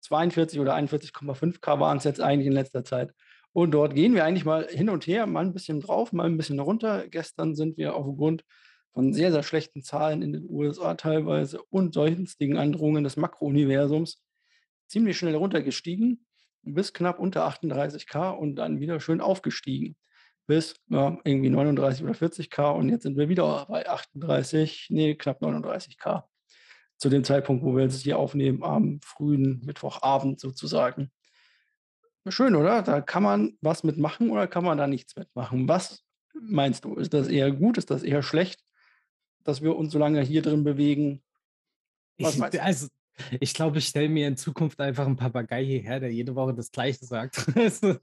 42 0.01 0.61
oder 0.61 0.75
41,5k 0.77 1.81
waren 1.81 1.97
es 1.97 2.05
jetzt 2.05 2.21
eigentlich 2.21 2.49
in 2.49 2.53
letzter 2.53 2.85
Zeit. 2.85 3.15
Und 3.55 3.71
dort 3.71 3.95
gehen 3.95 4.15
wir 4.15 4.27
eigentlich 4.27 4.45
mal 4.45 4.69
hin 4.69 4.91
und 4.91 5.07
her, 5.07 5.27
mal 5.27 5.43
ein 5.43 5.55
bisschen 5.55 5.81
drauf, 5.81 6.13
mal 6.13 6.27
ein 6.27 6.37
bisschen 6.37 6.61
runter. 6.61 7.09
Gestern 7.09 7.55
sind 7.55 7.79
wir 7.79 7.95
aufgrund 7.95 8.45
von 8.93 9.15
sehr, 9.15 9.33
sehr 9.33 9.43
schlechten 9.43 9.81
Zahlen 9.81 10.21
in 10.21 10.35
den 10.35 10.51
USA 10.51 10.93
teilweise 10.97 11.63
und 11.71 11.95
sonstigen 11.95 12.59
Androhungen 12.59 13.05
des 13.05 13.17
Makrouniversums 13.17 14.23
ziemlich 14.87 15.17
schnell 15.17 15.35
runtergestiegen, 15.35 16.27
bis 16.61 16.93
knapp 16.93 17.19
unter 17.19 17.49
38k 17.49 18.33
und 18.33 18.57
dann 18.57 18.81
wieder 18.81 19.01
schön 19.01 19.23
aufgestiegen 19.23 19.97
bis 20.47 20.75
ja, 20.89 21.19
irgendwie 21.25 21.49
39 21.49 22.05
oder 22.05 22.13
40k 22.13 22.73
und 22.73 22.91
jetzt 22.91 23.05
sind 23.05 23.17
wir 23.17 23.31
wieder 23.31 23.65
bei 23.67 23.89
38, 23.89 24.89
nee, 24.91 25.15
knapp 25.15 25.41
39k. 25.41 26.23
Zu 26.99 27.09
dem 27.11 27.25
Zeitpunkt, 27.25 27.63
wo 27.65 27.75
wir 27.77 27.83
jetzt 27.85 28.03
hier 28.03 28.19
aufnehmen, 28.19 28.63
am 28.63 29.01
frühen 29.03 29.61
Mittwochabend 29.65 30.41
sozusagen. 30.41 31.11
Schön, 32.29 32.55
oder? 32.57 32.83
Da 32.83 33.01
kann 33.01 33.23
man 33.23 33.57
was 33.61 33.85
mitmachen 33.85 34.31
oder 34.31 34.47
kann 34.49 34.65
man 34.65 34.79
da 34.79 34.87
nichts 34.87 35.15
mitmachen? 35.15 35.69
Was 35.69 36.03
meinst 36.35 36.85
du? 36.85 36.95
Ist 36.95 37.15
das 37.15 37.29
eher 37.29 37.53
gut? 37.53 37.79
Ist 37.79 37.91
das 37.91 38.03
eher 38.03 38.23
schlecht, 38.23 38.65
dass 39.45 39.63
wir 39.63 39.77
uns 39.77 39.93
so 39.93 39.99
lange 39.99 40.21
hier 40.23 40.43
drin 40.43 40.65
bewegen? 40.65 41.23
Was 42.19 42.35
Ich, 42.35 42.41
meinst 42.41 42.55
du? 42.59 42.63
also, 42.63 42.89
ich 43.41 43.55
glaube, 43.55 43.79
ich 43.79 43.87
stelle 43.87 44.09
mir 44.09 44.27
in 44.27 44.37
Zukunft 44.37 44.81
einfach 44.81 45.07
einen 45.07 45.17
Papagei 45.17 45.65
hierher, 45.65 46.01
der 46.01 46.13
jede 46.13 46.35
Woche 46.35 46.55
das 46.55 46.71
Gleiche 46.73 47.05
sagt. 47.05 47.37
So- 47.71 47.97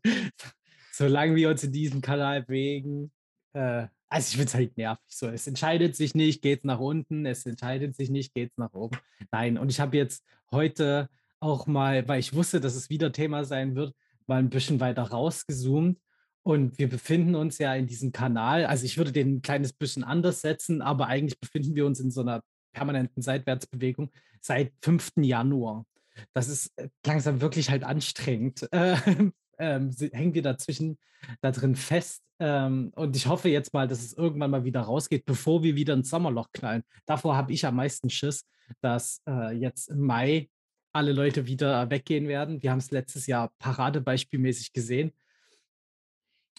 Solange 0.93 1.35
wir 1.35 1.49
uns 1.49 1.63
in 1.63 1.71
diesem 1.71 2.01
Kanal 2.01 2.43
bewegen. 2.43 3.11
Äh, 3.53 3.87
also 4.13 4.27
ich 4.27 4.35
finde 4.35 4.45
es 4.45 4.53
halt 4.53 4.77
nervig. 4.77 5.03
So, 5.07 5.27
es 5.27 5.47
entscheidet 5.47 5.95
sich 5.95 6.13
nicht, 6.13 6.43
geht 6.43 6.59
es 6.59 6.65
nach 6.65 6.79
unten, 6.79 7.25
es 7.25 7.45
entscheidet 7.47 7.95
sich 7.95 8.11
nicht, 8.11 8.33
geht 8.35 8.51
es 8.51 8.57
nach 8.57 8.73
oben. 8.73 8.97
Nein, 9.31 9.57
und 9.57 9.69
ich 9.69 9.79
habe 9.79 9.97
jetzt 9.97 10.23
heute 10.51 11.09
auch 11.39 11.65
mal, 11.65 12.07
weil 12.07 12.19
ich 12.19 12.33
wusste, 12.35 12.61
dass 12.61 12.75
es 12.75 12.91
wieder 12.91 13.11
Thema 13.11 13.43
sein 13.43 13.75
wird, 13.75 13.95
mal 14.27 14.37
ein 14.37 14.51
bisschen 14.51 14.79
weiter 14.79 15.01
rausgezoomt. 15.01 15.99
Und 16.43 16.77
wir 16.77 16.89
befinden 16.89 17.33
uns 17.33 17.57
ja 17.57 17.73
in 17.73 17.87
diesem 17.87 18.11
Kanal. 18.11 18.65
Also 18.65 18.85
ich 18.85 18.97
würde 18.97 19.11
den 19.11 19.37
ein 19.37 19.41
kleines 19.41 19.73
bisschen 19.73 20.03
anders 20.03 20.41
setzen, 20.41 20.83
aber 20.83 21.07
eigentlich 21.07 21.39
befinden 21.39 21.73
wir 21.73 21.85
uns 21.87 21.99
in 21.99 22.11
so 22.11 22.21
einer 22.21 22.43
permanenten 22.71 23.23
Seitwärtsbewegung 23.23 24.11
seit 24.41 24.73
5. 24.83 25.13
Januar. 25.21 25.85
Das 26.33 26.49
ist 26.49 26.71
äh, 26.75 26.89
langsam 27.03 27.41
wirklich 27.41 27.71
halt 27.71 27.83
anstrengend. 27.83 28.69
Äh, 28.71 29.31
ähm, 29.63 29.91
hängen 30.11 30.33
wir 30.33 30.41
dazwischen 30.41 30.97
da 31.41 31.51
drin 31.51 31.75
fest. 31.75 32.23
Ähm, 32.39 32.91
und 32.95 33.15
ich 33.15 33.27
hoffe 33.27 33.49
jetzt 33.49 33.73
mal, 33.73 33.87
dass 33.87 34.03
es 34.03 34.13
irgendwann 34.13 34.51
mal 34.51 34.65
wieder 34.65 34.81
rausgeht, 34.81 35.25
bevor 35.25 35.63
wir 35.63 35.75
wieder 35.75 35.93
ins 35.93 36.09
Sommerloch 36.09 36.51
knallen. 36.51 36.83
Davor 37.05 37.37
habe 37.37 37.53
ich 37.53 37.65
am 37.65 37.75
meisten 37.75 38.09
Schiss, 38.09 38.45
dass 38.81 39.21
äh, 39.27 39.55
jetzt 39.55 39.89
im 39.89 40.01
Mai 40.01 40.49
alle 40.91 41.13
Leute 41.13 41.47
wieder 41.47 41.89
weggehen 41.89 42.27
werden. 42.27 42.61
Wir 42.61 42.71
haben 42.71 42.79
es 42.79 42.91
letztes 42.91 43.27
Jahr 43.27 43.51
paradebeispielmäßig 43.59 44.73
gesehen. 44.73 45.11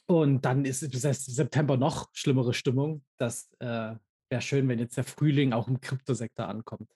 Und 0.06 0.44
dann 0.44 0.64
ist 0.64 0.80
September 0.80 1.76
noch 1.76 2.08
schlimmere 2.12 2.52
Stimmung. 2.52 3.02
Das 3.16 3.50
äh, 3.60 3.94
wäre 4.28 4.40
schön, 4.40 4.68
wenn 4.68 4.78
jetzt 4.78 4.96
der 4.96 5.04
Frühling 5.04 5.52
auch 5.52 5.68
im 5.68 5.80
Kryptosektor 5.80 6.48
ankommt. 6.48 6.90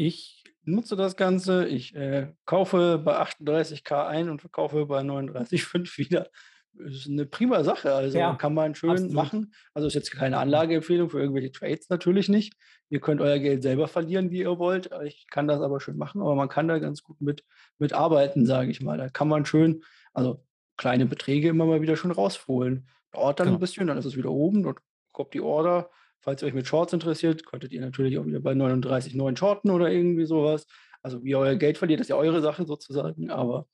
Ich 0.00 0.44
nutze 0.62 0.94
das 0.94 1.16
Ganze, 1.16 1.66
ich 1.66 1.92
äh, 1.96 2.28
kaufe 2.44 2.98
bei 3.04 3.20
38k 3.20 4.06
ein 4.06 4.28
und 4.30 4.40
verkaufe 4.40 4.86
bei 4.86 5.00
39,5 5.00 5.98
wieder. 5.98 6.28
Ist 6.74 7.08
eine 7.08 7.26
prima 7.26 7.64
Sache, 7.64 7.92
also 7.92 8.16
Ja, 8.16 8.36
kann 8.36 8.54
man 8.54 8.76
schön 8.76 8.90
absolut. 8.90 9.12
machen. 9.12 9.52
Also 9.74 9.88
ist 9.88 9.94
jetzt 9.94 10.12
keine 10.12 10.38
Anlageempfehlung 10.38 11.10
für 11.10 11.18
irgendwelche 11.18 11.50
Trades 11.50 11.88
natürlich 11.88 12.28
nicht. 12.28 12.54
Ihr 12.90 13.00
könnt 13.00 13.20
euer 13.20 13.40
Geld 13.40 13.64
selber 13.64 13.88
verlieren, 13.88 14.30
wie 14.30 14.42
ihr 14.42 14.56
wollt. 14.60 14.88
Ich 15.04 15.26
kann 15.28 15.48
das 15.48 15.60
aber 15.60 15.80
schön 15.80 15.96
machen, 15.96 16.20
aber 16.20 16.36
man 16.36 16.48
kann 16.48 16.68
da 16.68 16.78
ganz 16.78 17.02
gut 17.02 17.20
mit, 17.20 17.42
mit 17.78 17.92
arbeiten, 17.92 18.46
sage 18.46 18.70
ich 18.70 18.80
mal. 18.80 18.98
Da 18.98 19.08
kann 19.08 19.26
man 19.26 19.46
schön, 19.46 19.82
also 20.12 20.44
kleine 20.76 21.06
Beträge 21.06 21.48
immer 21.48 21.66
mal 21.66 21.82
wieder 21.82 21.96
schön 21.96 22.12
rausholen. 22.12 22.88
Dauert 23.10 23.40
dann 23.40 23.46
Genau. 23.48 23.56
ein 23.56 23.60
bisschen, 23.60 23.88
dann 23.88 23.98
ist 23.98 24.04
es 24.04 24.16
wieder 24.16 24.30
oben 24.30 24.64
und 24.64 24.78
kommt 25.12 25.34
die 25.34 25.40
Order. 25.40 25.90
Falls 26.20 26.42
ihr 26.42 26.48
euch 26.48 26.54
mit 26.54 26.66
Shorts 26.66 26.92
interessiert, 26.92 27.46
könntet 27.46 27.72
ihr 27.72 27.80
natürlich 27.80 28.18
auch 28.18 28.26
wieder 28.26 28.40
bei 28.40 28.52
39,9 28.52 29.36
shorten 29.36 29.70
oder 29.70 29.90
irgendwie 29.90 30.26
sowas. 30.26 30.66
Also 31.02 31.22
wie 31.22 31.30
ihr 31.30 31.38
euer 31.38 31.56
Geld 31.56 31.78
verliert, 31.78 32.00
ist 32.00 32.08
ja 32.08 32.16
eure 32.16 32.40
Sache 32.42 32.66
sozusagen, 32.66 33.30
aber 33.30 33.66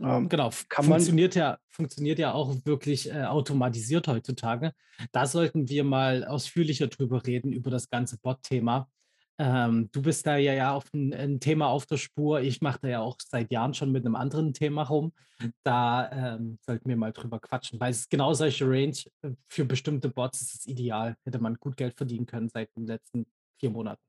ähm, 0.00 0.28
Genau, 0.28 0.50
funktioniert 0.50 1.34
ja, 1.34 1.58
funktioniert 1.70 2.18
ja 2.18 2.32
auch 2.32 2.56
wirklich 2.64 3.10
äh, 3.10 3.24
automatisiert 3.24 4.08
heutzutage. 4.08 4.72
Da 5.12 5.26
sollten 5.26 5.68
wir 5.68 5.84
mal 5.84 6.24
ausführlicher 6.24 6.88
drüber 6.88 7.24
reden, 7.26 7.52
über 7.52 7.70
das 7.70 7.88
ganze 7.88 8.18
Bot-Thema. 8.18 8.88
Ähm, 9.42 9.88
du 9.90 10.02
bist 10.02 10.24
da 10.24 10.36
ja, 10.36 10.52
ja 10.52 10.72
auf 10.72 10.84
ein, 10.94 11.12
ein 11.12 11.40
Thema 11.40 11.66
auf 11.66 11.84
der 11.84 11.96
Spur. 11.96 12.42
Ich 12.42 12.60
mache 12.60 12.78
da 12.82 12.88
ja 12.88 13.00
auch 13.00 13.16
seit 13.20 13.50
Jahren 13.50 13.74
schon 13.74 13.90
mit 13.90 14.06
einem 14.06 14.14
anderen 14.14 14.54
Thema 14.54 14.84
rum. 14.84 15.12
Da 15.64 16.36
ähm, 16.36 16.58
sollten 16.64 16.88
wir 16.88 16.96
mal 16.96 17.12
drüber 17.12 17.40
quatschen, 17.40 17.80
weil 17.80 17.90
es 17.90 18.08
genau 18.08 18.34
solche 18.34 18.66
Range 18.66 18.94
äh, 19.22 19.30
für 19.48 19.64
bestimmte 19.64 20.10
Bots 20.10 20.42
ist 20.42 20.54
es 20.54 20.66
ideal. 20.66 21.16
Hätte 21.24 21.40
man 21.40 21.56
gut 21.56 21.76
Geld 21.76 21.96
verdienen 21.96 22.26
können 22.26 22.50
seit 22.50 22.74
den 22.76 22.86
letzten 22.86 23.26
vier 23.58 23.70
Monaten. 23.70 24.00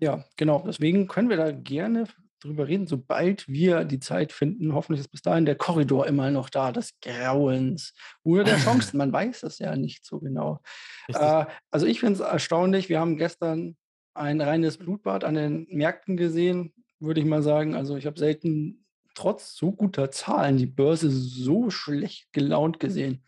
Ja, 0.00 0.22
genau. 0.36 0.62
Deswegen 0.66 1.08
können 1.08 1.30
wir 1.30 1.38
da 1.38 1.50
gerne 1.50 2.04
drüber 2.42 2.68
reden, 2.68 2.86
sobald 2.86 3.48
wir 3.48 3.84
die 3.84 4.00
Zeit 4.00 4.32
finden. 4.32 4.74
Hoffentlich 4.74 5.00
ist 5.00 5.08
bis 5.08 5.22
dahin 5.22 5.46
der 5.46 5.56
Korridor 5.56 6.06
immer 6.06 6.30
noch 6.30 6.50
da, 6.50 6.72
des 6.72 6.92
Grauens 7.00 7.94
oder 8.22 8.44
der 8.44 8.58
Chancen. 8.58 8.98
Man 8.98 9.14
weiß 9.14 9.44
es 9.44 9.60
ja 9.60 9.74
nicht 9.76 10.04
so 10.04 10.18
genau. 10.18 10.60
Äh, 11.08 11.46
also 11.70 11.86
ich 11.86 12.00
finde 12.00 12.16
es 12.16 12.20
erstaunlich. 12.20 12.90
Wir 12.90 13.00
haben 13.00 13.16
gestern 13.16 13.74
ein 14.18 14.40
reines 14.40 14.76
Blutbad 14.76 15.24
an 15.24 15.34
den 15.34 15.66
Märkten 15.70 16.16
gesehen, 16.16 16.72
würde 17.00 17.20
ich 17.20 17.26
mal 17.26 17.42
sagen. 17.42 17.74
Also 17.74 17.96
ich 17.96 18.06
habe 18.06 18.18
selten 18.18 18.84
trotz 19.14 19.56
so 19.56 19.72
guter 19.72 20.10
Zahlen 20.10 20.56
die 20.56 20.66
Börse 20.66 21.10
so 21.10 21.70
schlecht 21.70 22.32
gelaunt 22.32 22.80
gesehen. 22.80 23.24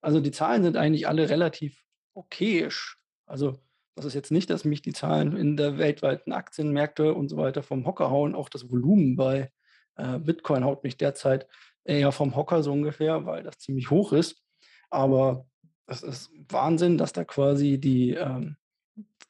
Also 0.00 0.20
die 0.20 0.30
Zahlen 0.30 0.62
sind 0.62 0.76
eigentlich 0.76 1.08
alle 1.08 1.28
relativ 1.30 1.82
okayisch. 2.14 2.98
Also 3.26 3.58
das 3.94 4.04
ist 4.04 4.14
jetzt 4.14 4.32
nicht, 4.32 4.50
dass 4.50 4.64
mich 4.64 4.82
die 4.82 4.92
Zahlen 4.92 5.36
in 5.36 5.56
der 5.56 5.78
weltweiten 5.78 6.32
Aktienmärkte 6.32 7.14
und 7.14 7.28
so 7.28 7.36
weiter 7.36 7.62
vom 7.62 7.86
Hocker 7.86 8.10
hauen. 8.10 8.34
Auch 8.34 8.48
das 8.48 8.70
Volumen 8.70 9.16
bei 9.16 9.50
äh, 9.96 10.18
Bitcoin 10.18 10.64
haut 10.64 10.84
mich 10.84 10.96
derzeit 10.96 11.46
eher 11.84 12.12
vom 12.12 12.34
Hocker 12.34 12.62
so 12.62 12.72
ungefähr, 12.72 13.26
weil 13.26 13.42
das 13.42 13.58
ziemlich 13.58 13.90
hoch 13.90 14.12
ist. 14.12 14.42
Aber 14.90 15.46
es 15.86 16.02
ist 16.02 16.30
Wahnsinn, 16.48 16.98
dass 16.98 17.12
da 17.12 17.24
quasi 17.24 17.78
die, 17.78 18.10
ähm, 18.14 18.56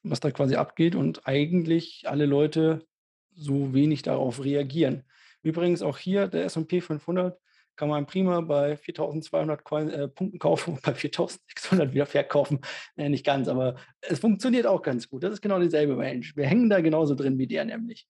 was 0.04 0.20
da 0.20 0.30
quasi 0.30 0.54
abgeht 0.56 0.94
und 0.94 1.26
eigentlich 1.26 2.04
alle 2.06 2.26
Leute 2.26 2.86
so 3.34 3.74
wenig 3.74 4.02
darauf 4.02 4.44
reagieren. 4.44 5.02
Übrigens 5.42 5.82
auch 5.82 5.98
hier 5.98 6.28
der 6.28 6.44
S&P 6.44 6.80
500 6.80 7.38
kann 7.76 7.88
man 7.88 8.06
prima 8.06 8.40
bei 8.40 8.76
4200 8.76 9.64
Coin, 9.64 9.90
äh, 9.90 10.06
Punkten 10.06 10.38
kaufen 10.38 10.74
und 10.74 10.82
bei 10.82 10.94
4600 10.94 11.92
wieder 11.92 12.06
verkaufen. 12.06 12.60
Äh, 12.96 13.08
nicht 13.08 13.26
ganz, 13.26 13.48
aber 13.48 13.76
es 14.00 14.20
funktioniert 14.20 14.66
auch 14.66 14.82
ganz 14.82 15.08
gut. 15.08 15.24
Das 15.24 15.32
ist 15.32 15.40
genau 15.40 15.58
dieselbe 15.58 15.96
Range. 15.96 16.24
Wir 16.36 16.46
hängen 16.46 16.70
da 16.70 16.80
genauso 16.80 17.14
drin 17.14 17.38
wie 17.38 17.48
der 17.48 17.64
nämlich. 17.64 18.06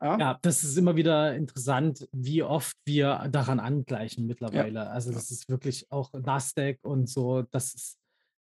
Ja, 0.00 0.18
Ja, 0.18 0.38
das 0.42 0.64
ist 0.64 0.76
immer 0.76 0.96
wieder 0.96 1.34
interessant, 1.34 2.08
wie 2.12 2.42
oft 2.42 2.76
wir 2.84 3.28
daran 3.30 3.60
angleichen 3.60 4.26
mittlerweile. 4.26 4.90
Also 4.90 5.10
Ja. 5.10 5.16
das 5.16 5.30
ist 5.30 5.48
wirklich 5.48 5.90
auch 5.90 6.12
Nasdaq 6.12 6.78
und 6.82 7.08
so, 7.08 7.42
das 7.42 7.74
ist, 7.74 7.98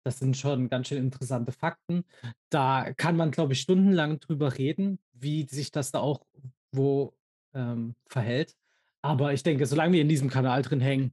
das 0.05 0.19
sind 0.19 0.37
schon 0.37 0.69
ganz 0.69 0.87
schön 0.87 0.99
interessante 0.99 1.51
Fakten. 1.51 2.05
Da 2.49 2.93
kann 2.93 3.17
man, 3.17 3.31
glaube 3.31 3.53
ich, 3.53 3.61
stundenlang 3.61 4.19
drüber 4.19 4.57
reden, 4.57 4.99
wie 5.13 5.45
sich 5.47 5.71
das 5.71 5.91
da 5.91 5.99
auch 5.99 6.25
wo 6.71 7.13
ähm, 7.53 7.95
verhält. 8.07 8.55
Aber 9.01 9.33
ich 9.33 9.43
denke, 9.43 9.65
solange 9.65 9.93
wir 9.93 10.01
in 10.01 10.09
diesem 10.09 10.29
Kanal 10.29 10.61
drin 10.61 10.81
hängen, 10.81 11.11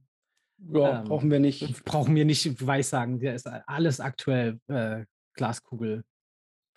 Ja, 0.59 0.99
ähm, 0.99 1.07
brauchen 1.07 1.31
wir 1.31 1.39
nicht. 1.39 1.83
brauchen 1.85 2.15
wir 2.15 2.25
nicht 2.25 2.65
Weissagen. 2.65 3.19
Der 3.19 3.33
ist 3.33 3.47
alles 3.47 3.99
aktuell 3.99 4.59
äh, 4.67 5.05
Glaskugel. 5.33 6.03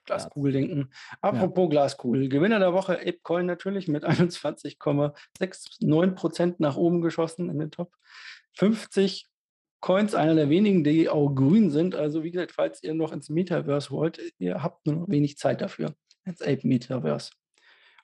Glaskugeldenken. 0.06 0.92
Apropos 1.20 1.68
Glaskugel. 1.68 2.28
Gewinner 2.28 2.60
der 2.60 2.72
Woche, 2.72 3.00
ApeCoin 3.00 3.44
natürlich 3.44 3.88
mit 3.88 4.04
21,69 4.06 6.14
Prozent 6.14 6.60
nach 6.60 6.76
oben 6.76 7.02
geschossen 7.02 7.50
in 7.50 7.58
den 7.58 7.70
Top 7.70 7.92
50 8.54 9.26
Coins, 9.80 10.14
einer 10.14 10.34
der 10.34 10.48
wenigen, 10.48 10.84
die 10.84 11.08
auch 11.08 11.28
grün 11.30 11.70
sind. 11.70 11.94
Also 11.94 12.24
wie 12.24 12.30
gesagt, 12.30 12.52
falls 12.52 12.82
ihr 12.82 12.94
noch 12.94 13.12
ins 13.12 13.28
Metaverse 13.28 13.90
wollt, 13.90 14.20
ihr 14.38 14.62
habt 14.62 14.86
nur 14.86 14.96
noch 14.96 15.08
wenig 15.08 15.36
Zeit 15.38 15.60
dafür. 15.60 15.94
Ins 16.24 16.42
Ape 16.42 16.66
Metaverse. 16.66 17.30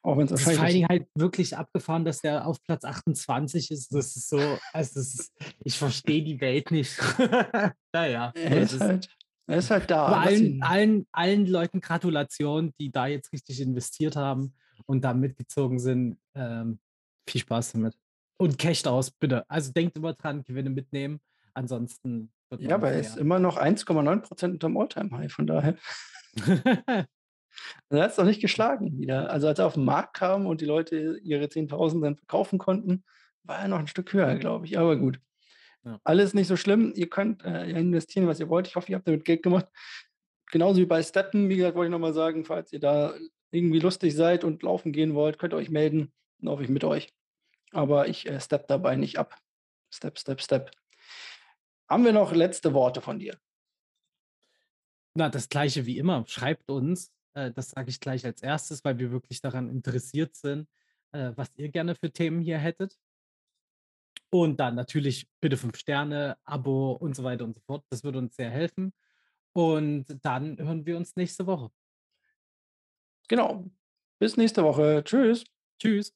Auch 0.03 0.17
wenn 0.17 0.27
es 0.27 0.33
Es 0.33 0.41
ist 0.41 0.45
vor 0.45 0.51
allen 0.51 0.59
wahrscheinlich. 0.59 0.75
Dingen 0.75 0.89
halt 0.89 1.09
wirklich 1.15 1.57
abgefahren, 1.57 2.05
dass 2.05 2.21
der 2.21 2.47
auf 2.47 2.63
Platz 2.65 2.85
28 2.85 3.71
ist. 3.71 3.95
Das 3.95 4.17
ist 4.17 4.29
so, 4.29 4.41
also 4.73 5.01
ist, 5.01 5.33
ich 5.65 5.79
verstehe 5.79 6.25
die 6.25 6.41
Welt 6.41 6.71
nicht. 6.71 6.99
naja. 7.93 8.33
Er 8.35 8.63
ist 8.63 8.81
halt, 8.81 9.09
er 9.47 9.59
ist 9.59 9.71
halt 9.71 9.91
da. 9.91 10.07
Allen, 10.07 10.63
allen, 10.63 11.07
allen 11.13 11.47
Leuten 11.47 11.81
Gratulation, 11.81 12.73
die 12.81 12.91
da 12.91 13.07
jetzt 13.07 13.33
richtig 13.33 13.61
investiert 13.61 14.17
haben 14.17 14.55
und 14.87 15.05
da 15.05 15.15
mitgezogen 15.15 15.79
sind. 15.79 16.19
Ähm, 16.35 16.81
viel 17.29 17.41
Spaß 17.41 17.73
damit. 17.73 17.97
Und 18.39 18.59
casht 18.59 18.89
aus, 18.89 19.13
bitte. 19.13 19.49
Also 19.49 19.73
denkt 19.73 19.97
immer 19.97 20.15
dran, 20.15 20.43
Gewinne 20.43 20.71
mitnehmen. 20.71 21.21
Ansonsten 21.55 22.33
wird 22.51 22.63
Ja, 22.63 22.77
aber 22.77 22.93
er 22.93 23.01
ist 23.01 23.17
immer 23.17 23.39
noch 23.39 23.59
1,9 23.59 24.21
Prozent 24.21 24.55
unterm 24.55 24.77
Alltime-High. 24.77 25.33
Von 25.33 25.47
daher. 25.47 25.77
Er 27.91 28.05
hat 28.05 28.13
es 28.13 28.17
noch 28.17 28.25
nicht 28.25 28.41
geschlagen 28.41 28.99
wieder. 28.99 29.31
Also 29.31 29.47
als 29.49 29.59
er 29.59 29.67
auf 29.67 29.75
den 29.75 29.85
Markt 29.85 30.15
kam 30.15 30.47
und 30.47 30.61
die 30.61 30.67
Leute 30.67 31.19
ihre 31.23 31.45
10.000 31.45 32.03
dann 32.03 32.17
verkaufen 32.17 32.59
konnten, 32.59 33.05
war 33.45 33.59
er 33.59 33.69
noch 33.69 33.79
ein 33.79 33.89
Stück 33.89 34.13
höher, 34.13 34.37
glaube 34.37 34.67
ich. 34.67 34.79
Aber 34.79 34.97
gut. 34.97 35.21
Ja. 35.85 36.01
Alles 36.05 36.33
nicht 36.33 36.47
so 36.47 36.57
schlimm. 36.57 36.93
Ihr 36.95 37.11
könnt 37.11 37.45
äh, 37.45 37.69
investieren, 37.71 38.27
was 38.27 38.41
ihr 38.41 38.49
wollt. 38.49 38.69
Ich 38.69 38.77
hoffe, 38.77 38.91
ihr 38.91 38.97
habt 38.97 39.07
damit 39.07 39.25
Geld 39.25 39.43
gemacht. 39.43 39.67
Genauso 40.51 40.81
wie 40.81 40.87
bei 40.87 41.03
Steppen. 41.03 41.49
Wie 41.49 41.57
gesagt, 41.57 41.77
wollte 41.77 41.89
ich 41.89 41.93
nochmal 41.93 42.15
sagen, 42.15 42.45
falls 42.45 42.73
ihr 42.73 42.81
da 42.81 43.15
irgendwie 43.51 43.81
lustig 43.81 44.15
seid 44.15 44.45
und 44.45 44.63
laufen 44.63 44.93
gehen 44.93 45.15
wollt, 45.15 45.39
könnt 45.39 45.53
ihr 45.53 45.59
euch 45.59 45.71
melden. 45.71 46.13
Dann 46.39 46.49
laufe 46.49 46.63
ich 46.63 46.69
mit 46.69 46.85
euch. 46.85 47.13
Aber 47.73 48.09
ich 48.09 48.29
äh, 48.29 48.41
step 48.41 48.69
dabei 48.69 48.97
nicht 48.97 49.19
ab. 49.19 49.37
Step, 49.91 50.19
step, 50.19 50.41
step. 50.41 50.71
Haben 51.93 52.07
wir 52.07 52.15
noch 52.15 52.33
letzte 52.33 52.73
Worte 52.73 53.03
von 53.03 53.19
dir? 53.19 53.39
Na, 55.13 55.29
das 55.29 55.51
gleiche 55.51 55.85
wie 55.85 55.99
immer. 55.99 56.25
Schreibt 56.27 56.71
uns. 56.71 57.13
Äh, 57.35 57.51
das 57.51 57.69
sage 57.69 57.91
ich 57.91 58.01
gleich 58.01 58.25
als 58.25 58.41
erstes, 58.41 58.83
weil 58.83 58.99
wir 58.99 59.13
wirklich 59.13 59.43
daran 59.43 59.69
interessiert 59.69 60.35
sind, 60.35 60.71
äh, 61.13 61.33
was 61.37 61.51
ihr 61.57 61.69
gerne 61.69 61.95
für 61.95 62.11
Themen 62.11 62.41
hier 62.41 62.57
hättet. 62.57 62.97
Und 64.31 64.59
dann 64.59 64.75
natürlich 64.75 65.29
bitte 65.43 65.59
fünf 65.59 65.77
Sterne, 65.77 66.39
Abo 66.45 66.93
und 66.93 67.15
so 67.15 67.25
weiter 67.25 67.45
und 67.45 67.53
so 67.53 67.61
fort. 67.61 67.85
Das 67.91 68.03
würde 68.05 68.21
uns 68.21 68.37
sehr 68.37 68.49
helfen. 68.49 68.95
Und 69.53 70.07
dann 70.25 70.57
hören 70.57 70.87
wir 70.87 70.97
uns 70.97 71.15
nächste 71.17 71.47
Woche. 71.47 71.71
Genau. 73.29 73.71
Bis 74.19 74.39
nächste 74.39 74.65
Woche. 74.65 75.03
Tschüss. 75.05 75.45
Tschüss. 75.79 76.15